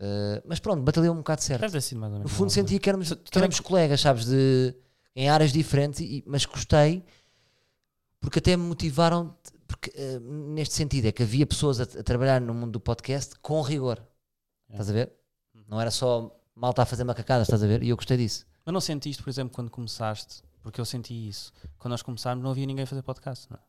[0.00, 1.60] Uh, mas pronto, batalhou um bocado certo.
[1.60, 2.32] Deve ter sido mais ou No menos.
[2.32, 4.74] fundo uma sentia que éramos, que éramos colegas, sabes, de,
[5.14, 7.04] em áreas diferentes, e, mas gostei
[8.20, 12.40] porque até me motivaram, porque, uh, neste sentido, é que havia pessoas a, a trabalhar
[12.40, 14.00] no mundo do podcast com rigor.
[14.72, 14.74] É.
[14.74, 15.12] Estás a ver?
[15.68, 17.82] Não era só mal estar a fazer macacadas, estás a ver?
[17.82, 18.44] E eu gostei disso.
[18.64, 20.42] Mas não sentiste, por exemplo, quando começaste?
[20.62, 21.52] Porque eu senti isso.
[21.78, 23.48] Quando nós começámos, não havia ninguém a fazer podcast.
[23.50, 23.60] Não é?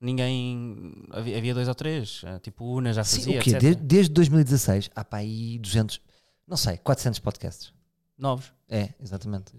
[0.00, 0.92] Ninguém.
[1.10, 2.22] Havia, havia dois ou três.
[2.24, 3.40] eh, Tipo, Una já Sim, fazia.
[3.40, 3.52] o quê?
[3.52, 6.00] Desde, desde 2016 há para aí 200,
[6.46, 7.72] não sei, 400 podcasts.
[8.18, 8.52] Novos.
[8.68, 9.52] É, exatamente.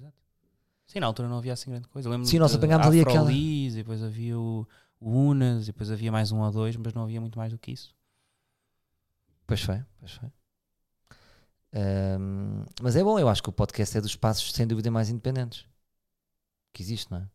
[0.85, 2.09] Sim, na altura não havia assim grande coisa.
[2.25, 4.67] Sim, nós apanhámos ali aquela- e depois havia o,
[4.99, 7.57] o Unas, e depois havia mais um ou dois, mas não havia muito mais do
[7.57, 7.94] que isso.
[9.47, 10.29] Pois foi, pois foi.
[11.73, 15.09] Ahm, mas é bom, eu acho que o podcast é dos espaços sem dúvida mais
[15.09, 15.65] independentes
[16.73, 17.27] que existe, não é?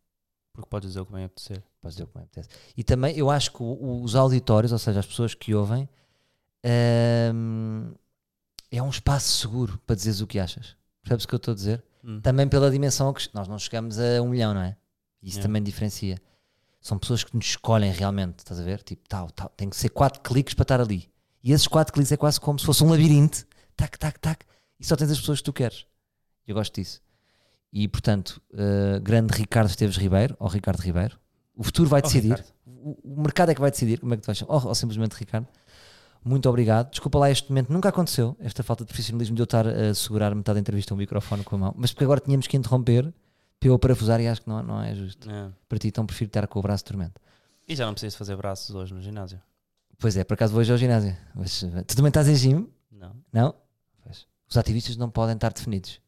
[0.53, 1.63] Porque podes dizer o que bem apetecer.
[1.79, 2.49] Podes dizer o que me apetece.
[2.75, 5.87] E também eu acho que o- os auditórios, ou seja, as pessoas que ouvem,
[6.63, 7.93] ahm,
[8.69, 10.75] é um espaço seguro para dizeres o que achas.
[11.03, 11.83] Percebes o que eu estou a dizer?
[12.03, 12.19] Hum.
[12.21, 14.75] Também pela dimensão que nós não chegamos a um milhão, não é?
[15.21, 15.47] Isso Yeah.
[15.47, 16.17] também diferencia.
[16.79, 18.81] São pessoas que nos escolhem realmente, estás a ver?
[18.83, 21.10] Tipo, tal, tal, tem que ser quatro cliques para estar ali.
[21.43, 24.45] E esses quatro cliques é quase como se fosse um labirinto, tac, tac, tac,
[24.79, 25.85] e só tens as pessoas que tu queres.
[26.47, 27.01] Eu gosto disso.
[27.73, 31.17] E portanto, eh, grande Ricardo Esteves Ribeiro, ou Ricardo Ribeiro,
[31.55, 32.43] o futuro vai Oh, decidir.
[32.65, 34.53] O, o mercado é que vai decidir como é que tu vais chamar.
[34.55, 35.47] Ou, ou simplesmente Ricardo.
[36.23, 36.91] Muito obrigado.
[36.91, 40.35] Desculpa lá este momento, nunca aconteceu, esta falta de profissionalismo de eu estar a segurar
[40.35, 43.11] metade da entrevista um microfone com a mão, mas porque agora tínhamos que interromper
[43.59, 45.29] para eu parafusar e acho que não, não é justo.
[45.29, 45.49] É.
[45.67, 47.13] Para ti, então prefiro estar com o braço dormente.
[47.67, 49.39] E já não precisas fazer braços hoje no ginásio.
[50.01, 51.15] Pois é, por acaso vou hoje ao ginásio.
[51.35, 52.67] Mas, eh, tu também estás em gym?
[52.91, 53.15] Não.
[53.31, 53.55] Não?
[54.03, 54.25] Pois.
[54.49, 56.01] Os ativistas não podem estar definidos.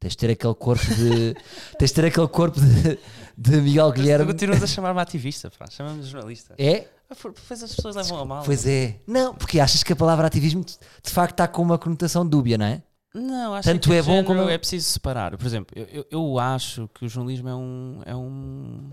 [0.00, 1.34] Tens de ter aquele corpo de.
[1.78, 2.98] tens de ter aquele corpo de,
[3.38, 4.26] de Miguel Tu Guilherme.
[4.26, 5.66] continuas a chamar-me ativista, pá.
[5.70, 6.54] Chama-me jornalista.
[6.58, 6.88] É?
[7.08, 8.42] Ah, Depois as pessoas levam a mal.
[8.44, 8.96] Pois é.
[9.06, 12.66] Não, porque achas que a palavra ativismo de facto está com uma conotação dúbia, não
[12.66, 12.82] é?
[13.14, 15.36] Não, acho Tanto que é bom como- é preciso separar.
[15.36, 18.90] Por exemplo, eu, eu, eu acho que o jornalismo é um, é um,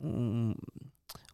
[0.00, 0.54] um-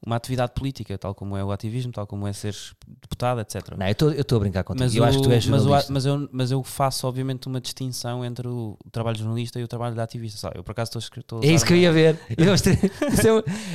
[0.04, 2.54] uma atividade política, tal como é o ativismo, tal como é ser
[3.02, 3.76] deputado, etc.
[3.78, 4.84] Não, eu estou- a brincar contigo.
[4.84, 7.46] Mas, eu o- acho que tu és mas, o- mas eu, mas eu faço, obviamente,
[7.46, 10.38] uma distinção entre o, trabalho de jornalista e o trabalho de ativista.
[10.38, 10.58] Sabe?
[10.58, 12.18] Eu, por acaso, estou a É isso que eu ia ver.
[12.28, 12.34] É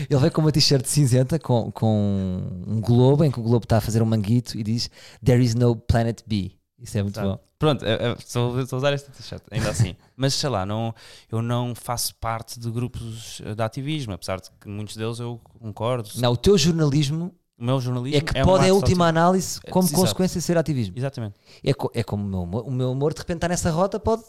[0.10, 3.78] Ele veio com uma t-shirt cinzenta com, com um globo em que o globo está
[3.78, 4.90] a fazer um manguito e diz
[5.24, 6.52] There is no planet B.
[6.80, 7.40] Isso é muito bom.
[7.58, 7.84] Pronto,
[8.20, 9.96] estou estou a usar esta t-shirt, ainda assim.
[10.16, 10.94] Mas sei lá, não,
[11.32, 15.42] eu não faço parte de grupos eh, de ativismo, apesar de que muitos deles eu
[15.60, 16.08] concordo.
[16.18, 19.60] Não, o teu jornalismo O meu jornalismo é que um pode, é a última análise,
[19.64, 20.02] É, como exato.
[20.02, 20.94] consequência, ser ativismo.
[20.96, 21.36] Exatamente.
[21.64, 24.00] É, co- é como o meu, humor, o meu humor, de repente, está nessa rota,
[24.00, 24.24] pode,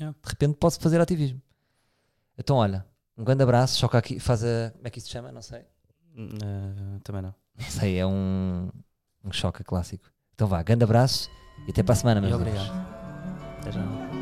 [0.00, 0.16] Yeah.
[0.24, 1.40] de repente, pode fazer ativismo.
[2.38, 2.84] Então, olha,
[3.16, 4.70] um grande abraço, choca aqui, faz a.
[4.74, 5.30] Como é que isso se chama?
[5.30, 5.60] Não sei.
[6.16, 7.34] Eh, também não.
[7.58, 8.70] Não sei, é um,
[9.22, 10.10] um choque clássico.
[10.34, 11.30] Então vá, grande abraço
[11.66, 12.68] e até para a semana, E meus obrigado.
[12.70, 12.86] amigos.
[13.60, 14.13] Até já.